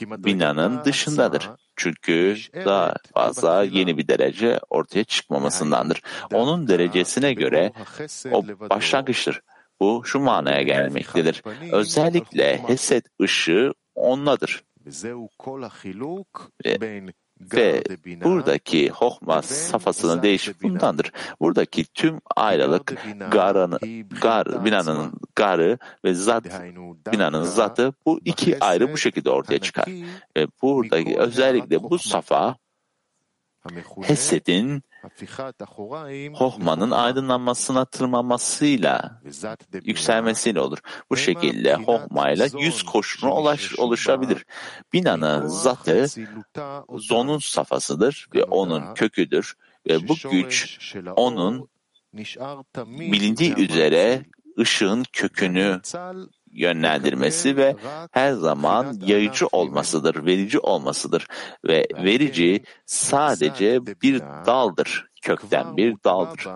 binanın 0.00 0.84
dışındadır. 0.84 1.50
Çünkü 1.76 2.36
daha 2.54 2.94
fazla 3.14 3.62
yeni 3.62 3.98
bir 3.98 4.08
derece 4.08 4.60
ortaya 4.70 5.04
çıkmamasındandır. 5.04 6.02
Onun 6.32 6.68
derecesine 6.68 7.32
göre 7.32 7.72
o 8.32 8.44
başlangıçtır. 8.70 9.40
Bu 9.80 10.02
şu 10.04 10.20
manaya 10.20 10.62
gelmektedir. 10.62 11.42
Özellikle 11.72 12.58
Hesed 12.68 13.02
ışığı 13.22 13.72
onladır. 13.94 14.64
Ve 16.64 16.80
Ve 17.40 17.82
buradaki 18.24 18.90
Hohma 18.90 19.42
safhasının 19.42 20.22
değişimi 20.22 20.56
bundandır. 20.62 21.12
Buradaki 21.40 21.84
tüm 21.84 22.20
ayrılık 22.36 22.96
garın, 23.30 23.78
gar, 24.20 24.64
binanın 24.64 25.12
garı 25.36 25.78
ve 26.04 26.14
zat 26.14 26.44
binanın 27.12 27.42
zatı 27.42 27.92
bu 28.06 28.20
iki 28.24 28.60
ayrı 28.64 28.92
bu 28.92 28.96
şekilde 28.96 29.30
ortaya 29.30 29.58
çıkar. 29.58 29.86
Ve 30.36 30.46
buradaki 30.62 31.18
özellikle 31.18 31.82
bu 31.82 31.98
safa 31.98 32.56
Hesed'in 34.02 34.82
Hohma'nın 36.34 36.90
aydınlanmasına 36.90 37.84
tırmanmasıyla 37.84 39.20
yükselmesiyle 39.84 40.60
olur. 40.60 40.78
Bu 41.10 41.16
şekilde 41.16 41.74
Hohma 41.74 42.30
ile 42.30 42.48
yüz 42.58 42.82
koşunu 42.82 43.54
oluşabilir. 43.78 44.46
Binanın 44.92 45.46
zatı 45.46 46.06
zonun 46.90 47.38
safhasıdır 47.38 48.28
ve 48.34 48.44
onun 48.44 48.94
köküdür 48.94 49.56
ve 49.88 50.08
bu 50.08 50.14
güç 50.30 50.78
onun 51.16 51.68
bilindiği 52.86 53.54
üzere 53.54 54.24
ışığın 54.58 55.04
kökünü 55.12 55.80
yönlendirmesi 56.50 57.56
ve 57.56 57.76
her 58.10 58.32
zaman 58.32 59.00
yayıcı 59.06 59.46
olmasıdır, 59.46 60.26
verici 60.26 60.58
olmasıdır. 60.58 61.26
Ve 61.64 61.86
verici 61.94 62.62
sadece 62.86 63.86
bir 63.86 64.20
daldır, 64.20 65.06
kökten 65.22 65.76
bir 65.76 65.96
daldır. 66.04 66.46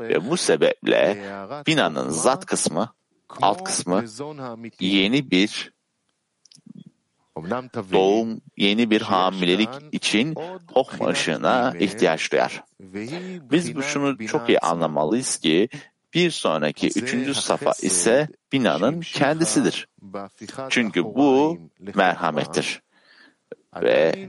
Ve 0.00 0.30
bu 0.30 0.36
sebeple 0.36 1.18
binanın 1.66 2.10
zat 2.10 2.46
kısmı, 2.46 2.92
alt 3.40 3.64
kısmı 3.64 4.04
yeni 4.80 5.30
bir 5.30 5.72
doğum, 7.92 8.40
yeni 8.56 8.90
bir 8.90 9.00
hamilelik 9.00 9.68
için 9.92 10.34
Hohma 10.72 11.08
ışığına 11.08 11.74
ihtiyaç 11.78 12.32
duyar. 12.32 12.64
Biz 13.50 13.76
bu 13.76 13.82
şunu 13.82 14.26
çok 14.26 14.48
iyi 14.48 14.58
anlamalıyız 14.58 15.36
ki 15.36 15.68
bir 16.14 16.30
sonraki 16.30 16.86
üçüncü 16.86 17.34
safa 17.34 17.72
ise 17.82 18.28
binanın 18.52 19.00
kendisidir. 19.00 19.88
Çünkü 20.68 21.04
bu 21.04 21.58
merhamettir. 21.94 22.82
Ve 23.82 24.28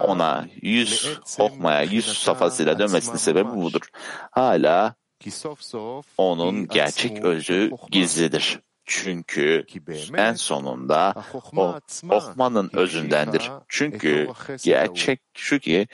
ona 0.00 0.46
yüz 0.62 1.18
okmaya, 1.38 1.82
yüz 1.82 2.18
safhasıyla 2.18 2.78
dönmesinin 2.78 3.16
sebebi 3.16 3.50
budur. 3.50 3.88
Hala 4.30 4.94
onun 6.18 6.68
gerçek 6.68 7.24
özü 7.24 7.72
gizlidir. 7.90 8.60
Çünkü 8.84 9.66
en 10.16 10.34
sonunda 10.34 11.14
o 11.56 11.78
Hokmanın 12.08 12.70
özündendir. 12.72 13.50
Çünkü 13.68 14.28
gerçek 14.64 15.20
şu 15.34 15.58
ki 15.58 15.88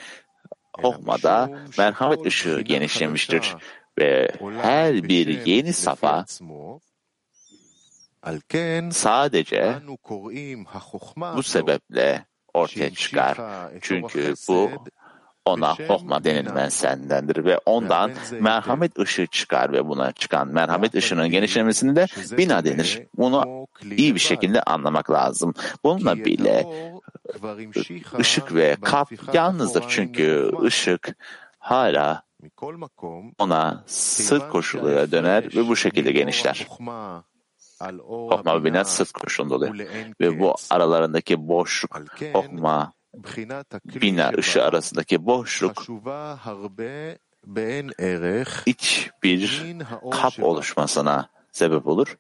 Hokma'da 0.81 1.51
merhamet 1.79 2.27
ışığı 2.27 2.61
genişlemiştir 2.61 3.57
ve 3.99 4.29
her 4.63 5.03
bir 5.03 5.47
yeni 5.47 5.73
safa 5.73 6.25
sadece 8.93 9.79
bu 11.37 11.43
sebeple 11.43 12.27
ortaya 12.55 12.91
çıkar. 12.91 13.39
Çünkü 13.81 14.35
bu 14.49 14.71
ona 15.45 15.75
hokma 15.89 16.25
denilmesendendir 16.25 17.45
ve 17.45 17.59
ondan 17.67 18.11
merhamet 18.41 18.99
ışığı 18.99 19.27
çıkar 19.27 19.73
ve 19.73 19.89
buna 19.89 20.13
çıkan 20.13 20.49
merhamet 20.49 20.95
ışığının 20.95 21.31
genişlemesini 21.31 21.97
de 21.97 22.07
bina 22.39 22.65
denir. 22.65 23.03
Bunu 23.17 23.67
iyi 23.97 24.15
bir 24.15 24.21
şekilde 24.21 24.63
anlamak 24.63 25.11
lazım. 25.11 25.55
Bununla 25.85 26.17
bile 26.17 26.67
ışık 28.19 28.55
ve 28.55 28.77
kap 28.83 29.13
yalnızdır 29.35 29.85
çünkü 29.89 30.53
ışık 30.63 31.17
hala 31.59 32.23
ona 33.39 33.85
sırt 33.87 34.51
koşuluyla 34.51 35.11
döner 35.11 35.45
ve 35.57 35.69
bu 35.69 35.77
şekilde 35.77 36.13
genişler. 36.13 36.67
Hokma 38.31 38.65
ve 38.65 38.85
sırt 38.85 39.13
koşulunda 39.13 39.55
oluyor. 39.55 39.75
Ve 40.21 40.41
bu 40.41 40.55
aralarındaki 40.71 41.49
boşluk, 41.49 42.01
hokma, 42.33 42.93
bina 43.85 44.31
ışığı 44.39 44.65
arasındaki 44.65 45.27
boşluk 45.27 45.87
iç 48.67 49.11
bir 49.23 49.63
kap 50.11 50.43
oluşmasına 50.43 51.29
sebep 51.53 51.87
olur. 51.87 52.17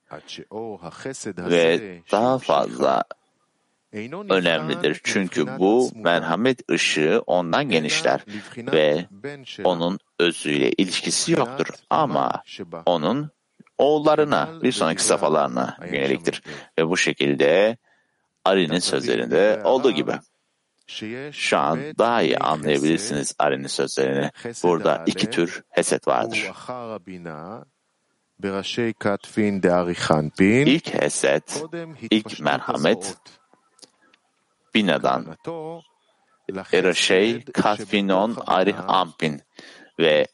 Ve 1.39 2.01
daha 2.13 2.39
fazla 2.39 3.05
önemlidir. 4.29 5.01
Çünkü 5.05 5.59
bu 5.59 5.91
merhamet 5.95 6.71
ışığı 6.71 7.23
ondan 7.27 7.69
genişler 7.69 8.25
ve 8.57 9.07
onun 9.65 9.99
özüyle 10.19 10.73
ilişkisi 10.73 11.33
yoktur. 11.33 11.67
Ama 11.91 12.43
onun 12.87 13.31
oğullarına, 13.83 14.63
bir 14.63 14.73
sonraki 14.73 15.05
safhalarına 15.05 15.77
yöneliktir. 15.93 16.43
Ve 16.79 16.89
bu 16.89 16.97
şekilde 16.97 17.77
Ari'nin 18.45 18.79
sözlerinde 18.79 19.61
olduğu 19.65 19.91
gibi. 19.91 20.13
Şu 21.33 21.59
an 21.59 21.79
daha 21.99 22.23
iyi 22.23 22.39
anlayabilirsiniz 22.39 23.35
Ari'nin 23.39 23.67
sözlerini. 23.67 24.31
Burada 24.63 25.03
iki 25.07 25.31
tür 25.31 25.63
heset 25.71 26.09
vardır. 26.09 26.51
İlk 30.69 30.95
heset, 31.03 31.65
ilk 32.11 32.41
merhamet, 32.41 33.17
binadan 34.75 35.37
Eraşey 36.73 37.45
Katfinon 37.45 38.37
Arih 38.47 38.77
Ampin 38.89 39.43
ve 39.99 40.27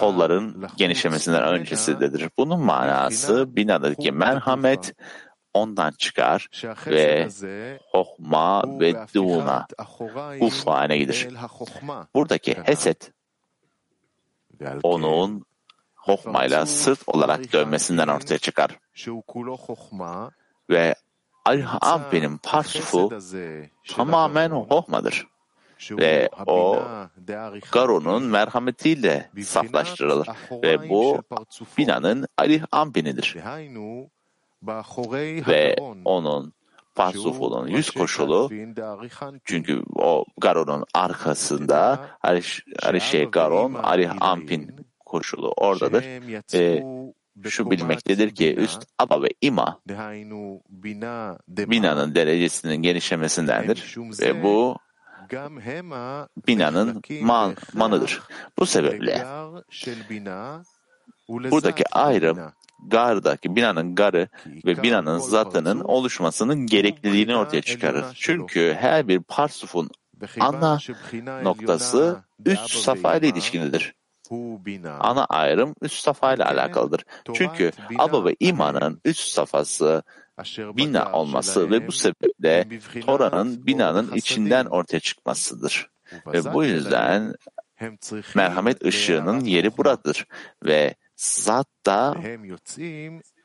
kolların 0.00 0.68
genişlemesinden 0.76 1.42
öncesidir. 1.42 2.30
Bunun 2.38 2.60
manası 2.60 3.56
binadaki 3.56 4.12
merhamet 4.12 4.94
ondan 5.54 5.90
çıkar 5.90 6.48
ve 6.86 7.28
hohma 7.90 8.80
ve 8.80 8.94
duna 9.14 9.66
uf 10.40 10.66
haline 10.66 10.98
gider. 10.98 11.28
Buradaki 12.14 12.54
heset 12.64 13.12
onun 14.82 15.44
hohmayla 15.94 16.66
sırt 16.66 17.00
olarak 17.06 17.52
dönmesinden 17.52 18.08
ortaya 18.08 18.38
çıkar. 18.38 18.78
Ve 20.70 20.94
Al-Ampe'nin 21.44 22.36
parsufu 22.36 23.10
tamamen 23.88 24.50
hohmadır. 24.50 25.26
Ve 25.90 26.28
o 26.46 26.82
Garo'nun 27.72 28.22
merhametiyle 28.22 29.30
saflaştırılır. 29.42 30.28
Ve 30.52 30.88
bu 30.88 31.22
binanın 31.78 32.26
Ali 32.38 32.62
Ampenidir. 32.72 33.36
Ve 35.48 35.76
onun 36.04 36.52
parsufunun 36.94 37.66
yüz 37.66 37.90
koşulu 37.90 38.50
çünkü 39.44 39.82
o 39.94 40.24
Garo'nun 40.40 40.84
arkasında 40.94 42.08
Arişe 42.82 43.24
Garon 43.24 43.74
Ali 43.74 44.10
Ampin 44.10 44.76
koşulu 45.06 45.52
oradadır. 45.56 46.04
Ve 46.54 46.84
şu 47.50 47.70
bilmektedir 47.70 48.34
ki 48.34 48.54
üst 48.54 48.86
aba 48.98 49.22
ve 49.22 49.28
ima 49.40 49.80
binanın 51.48 52.14
derecesinin 52.14 52.76
genişlemesindendir 52.76 53.96
ve 54.20 54.42
bu 54.42 54.76
binanın 56.46 57.02
man, 57.22 57.56
manıdır. 57.74 58.22
Bu 58.58 58.66
sebeple 58.66 59.26
buradaki 61.28 61.84
ayrım 61.92 62.38
gardaki 62.86 63.56
binanın 63.56 63.94
garı 63.94 64.28
ve 64.46 64.82
binanın 64.82 65.18
zatının 65.18 65.80
oluşmasının 65.80 66.66
gerekliliğini 66.66 67.36
ortaya 67.36 67.62
çıkarır. 67.62 68.04
Çünkü 68.14 68.76
her 68.80 69.08
bir 69.08 69.20
parsufun 69.20 69.90
ana 70.40 70.78
noktası 71.42 72.24
üç 72.46 72.72
safa 72.72 73.16
ile 73.16 73.28
ilişkilidir. 73.28 73.94
Ana 75.00 75.24
ayrım 75.24 75.74
üst 75.82 76.04
safa 76.04 76.34
ile 76.34 76.44
alakalıdır. 76.44 77.04
Çünkü 77.34 77.70
Aba 77.98 78.24
ve 78.24 78.36
imanın 78.40 79.00
üst 79.04 79.28
safhası 79.28 80.02
bina 80.76 81.12
olması 81.12 81.70
ve 81.70 81.86
bu 81.86 81.92
sebeple 81.92 82.68
Tora'nın 83.06 83.66
binanın 83.66 84.12
içinden 84.14 84.66
ortaya 84.66 85.00
çıkmasıdır. 85.00 85.90
Ve 86.26 86.54
bu 86.54 86.64
yüzden 86.64 87.34
merhamet 88.34 88.84
ışığının 88.84 89.40
yeri 89.40 89.76
buradır 89.76 90.26
ve 90.64 90.94
zat 91.16 91.68
da 91.86 92.16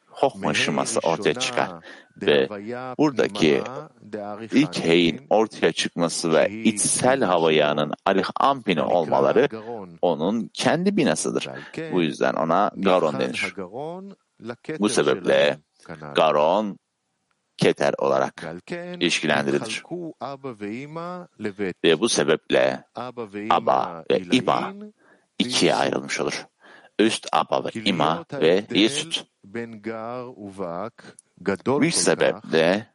hokma 0.08 0.50
ışıması 0.52 1.00
ortaya 1.00 1.34
çıkar. 1.34 1.70
Ve 2.22 2.48
buradaki 2.98 3.62
ilk 4.52 4.86
heyin 4.86 5.22
ortaya 5.30 5.72
çıkması 5.72 6.34
ve 6.34 6.50
içsel 6.64 7.24
havayanın 7.24 7.94
alih 8.06 8.26
ampini 8.40 8.82
olmaları 8.82 9.50
onun 10.02 10.50
kendi 10.54 10.98
binasıdır. 10.98 11.50
Bu 11.92 12.02
yüzden 12.02 12.34
ona 12.34 12.72
garon 12.76 13.20
denir. 13.20 13.54
Bu 14.80 14.90
sebeple 14.90 15.58
garon 16.16 16.78
keter 17.58 17.94
olarak 17.98 18.46
ilişkilendirilir. 19.00 19.84
Ve 21.84 22.00
bu 22.00 22.10
sebeple 22.10 22.84
Aba 23.50 24.04
ve 24.12 24.20
İma 24.32 24.74
ikiye 25.40 25.76
ayrılmış 25.76 26.20
olur. 26.20 26.46
Üst 27.00 27.28
Aba 27.32 27.66
ve 27.66 27.70
İma 27.86 28.26
ve 28.34 28.66
Yesut. 28.72 29.26
Bir 31.82 31.92
sebeple 31.92 32.88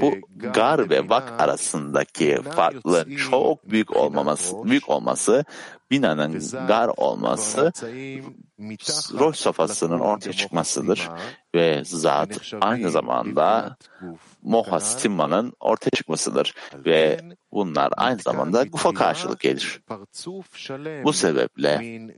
bu 0.00 0.14
gar 0.52 0.90
ve 0.90 1.08
vak 1.08 1.40
arasındaki 1.40 2.38
farklılığın 2.42 3.16
çok 3.16 3.70
büyük 3.70 3.96
olmaması, 3.96 4.64
büyük 4.64 4.88
olması, 4.90 5.44
binanın 5.90 6.42
gar 6.68 6.90
olması, 6.96 7.72
roş 9.18 9.36
safhasının 9.36 10.00
ortaya 10.00 10.32
çıkmasıdır 10.32 11.10
ve 11.54 11.82
zat 11.84 12.54
aynı 12.60 12.90
zamanda 12.90 13.76
moha 14.42 14.80
stimmanın 14.80 15.52
ortaya 15.60 15.90
çıkmasıdır 15.90 16.54
ve 16.84 17.20
bunlar 17.52 17.92
aynı 17.96 18.18
zamanda 18.18 18.64
gufa 18.64 18.94
karşılık 18.94 19.40
gelir. 19.40 19.80
Bu 21.04 21.12
sebeple 21.12 22.08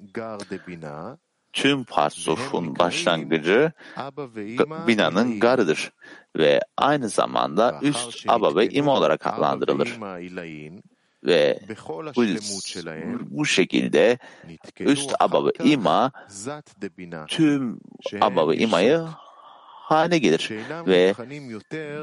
tüm 1.55 1.85
parsufun 1.85 2.79
başlangıcı 2.79 3.73
binanın 4.87 5.41
garıdır 5.41 5.93
ve 6.37 6.61
aynı 6.77 7.09
zamanda 7.09 7.79
üst 7.83 8.25
aba 8.29 8.57
ve 8.57 8.69
ima 8.69 8.97
olarak 8.97 9.27
adlandırılır. 9.27 9.99
Ve 11.25 11.61
bu, 12.17 12.25
bu 13.31 13.47
şekilde 13.47 14.19
üst 14.81 15.15
aba 15.21 15.47
ve 15.47 15.51
ima 15.65 16.13
tüm 17.29 17.81
aba 18.21 18.49
ve 18.49 18.57
imayı 18.57 19.07
haline 19.85 20.19
gelir 20.19 20.51
ve 20.87 21.15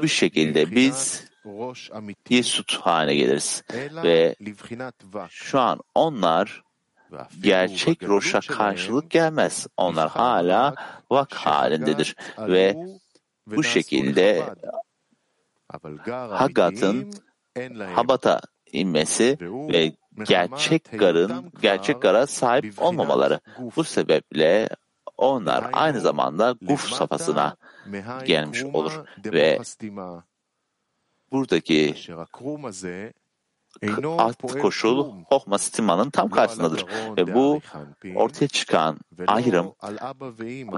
bu 0.02 0.08
şekilde 0.08 0.70
biz 0.70 1.24
Yesut 2.28 2.74
haline 2.74 3.14
geliriz 3.14 3.64
ve 4.04 4.36
şu 5.30 5.60
an 5.60 5.80
onlar 5.94 6.62
gerçek 7.40 8.02
roşa 8.02 8.40
karşılık 8.40 9.10
gelmez. 9.10 9.66
Onlar 9.76 10.08
hala 10.10 10.74
vak 11.10 11.34
halindedir. 11.34 12.16
Ve 12.38 12.76
bu 13.46 13.62
şekilde 13.62 14.42
Hagat'ın 16.10 17.12
Habat'a 17.94 18.40
inmesi 18.72 19.38
ve 19.72 19.92
gerçek 20.24 20.98
garın 20.98 21.52
gerçek 21.62 22.02
gara 22.02 22.26
sahip 22.26 22.82
olmamaları. 22.82 23.40
Bu 23.76 23.84
sebeple 23.84 24.68
onlar 25.16 25.70
aynı 25.72 26.00
zamanda 26.00 26.54
guf 26.62 26.88
safhasına 26.88 27.56
gelmiş 28.24 28.64
olur. 28.64 29.04
Ve 29.24 29.58
buradaki 31.32 31.94
alt 34.18 34.42
koşul 34.42 35.10
Hohma 35.28 35.58
Stima'nın 35.58 36.10
tam 36.10 36.30
karşısındadır. 36.30 36.86
Ve 37.16 37.34
bu 37.34 37.60
ortaya 38.14 38.48
çıkan 38.48 38.98
ayrım 39.26 39.74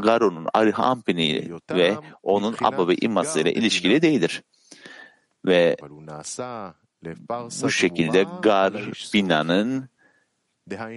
Garon'un 0.02 0.46
Arihampini 0.54 1.52
ve 1.70 1.96
onun 2.22 2.56
Abba 2.62 2.88
ve 2.88 2.94
İmması 2.94 3.40
ile 3.40 3.52
ilişkili 3.52 4.02
değildir. 4.02 4.42
Ve 5.46 5.76
bu 7.62 7.70
şekilde 7.70 8.26
Gar 8.42 8.72
binanın 9.14 9.88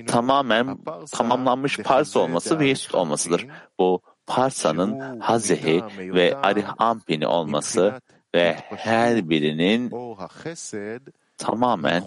tamamen 0.07 0.77
tamamlanmış 1.11 1.77
parsa 1.77 2.19
olması 2.19 2.59
ve 2.59 2.67
Yesut 2.67 2.95
olmasıdır. 2.95 3.47
Bu 3.79 4.01
parsanın 4.25 5.19
Hazehi 5.19 5.83
ve 5.97 6.37
Arihampini 6.37 7.27
olması 7.27 8.01
ve 8.35 8.55
her 8.69 9.29
birinin 9.29 9.91
tamamen 11.37 12.03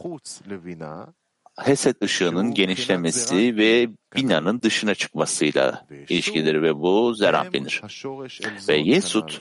Hesed 1.59 2.03
ışığının 2.03 2.55
genişlemesi 2.55 3.57
ve 3.57 3.89
binanın 4.16 4.62
dışına 4.62 4.95
çıkmasıyla 4.95 5.87
ilişkidir 6.09 6.62
ve 6.62 6.76
bu 6.76 7.14
Zerampin'dir. 7.14 7.83
Ve 8.68 8.76
Yesut 8.76 9.41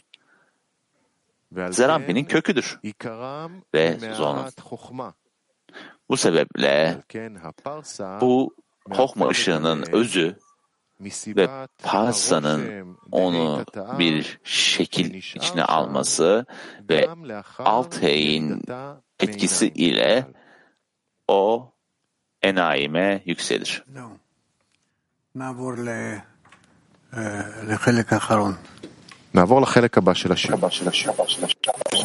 Zerampin'in 1.70 2.26
köküdür 2.26 2.80
ve 3.74 4.00
Zon'un. 4.14 4.46
Bu 6.10 6.18
sebeple 6.18 6.98
bu 8.22 8.56
Hohma 8.92 9.28
ışığının 9.28 9.84
özü 9.92 10.36
ve 11.28 11.68
Parsa'nın 11.84 12.98
onu 13.12 13.66
bir 14.00 14.40
şekil 14.44 15.14
içine 15.14 15.64
alması 15.64 16.46
ve 16.90 17.10
Altay'ın 17.60 18.64
etkisi 19.20 19.68
ile 19.68 20.26
o 21.28 21.72
enayime 22.42 23.22
yükselir. 23.26 23.84
Navor 25.36 25.78
lehelek 27.68 28.12
eh, 28.12 28.18
aharon. 28.18 28.58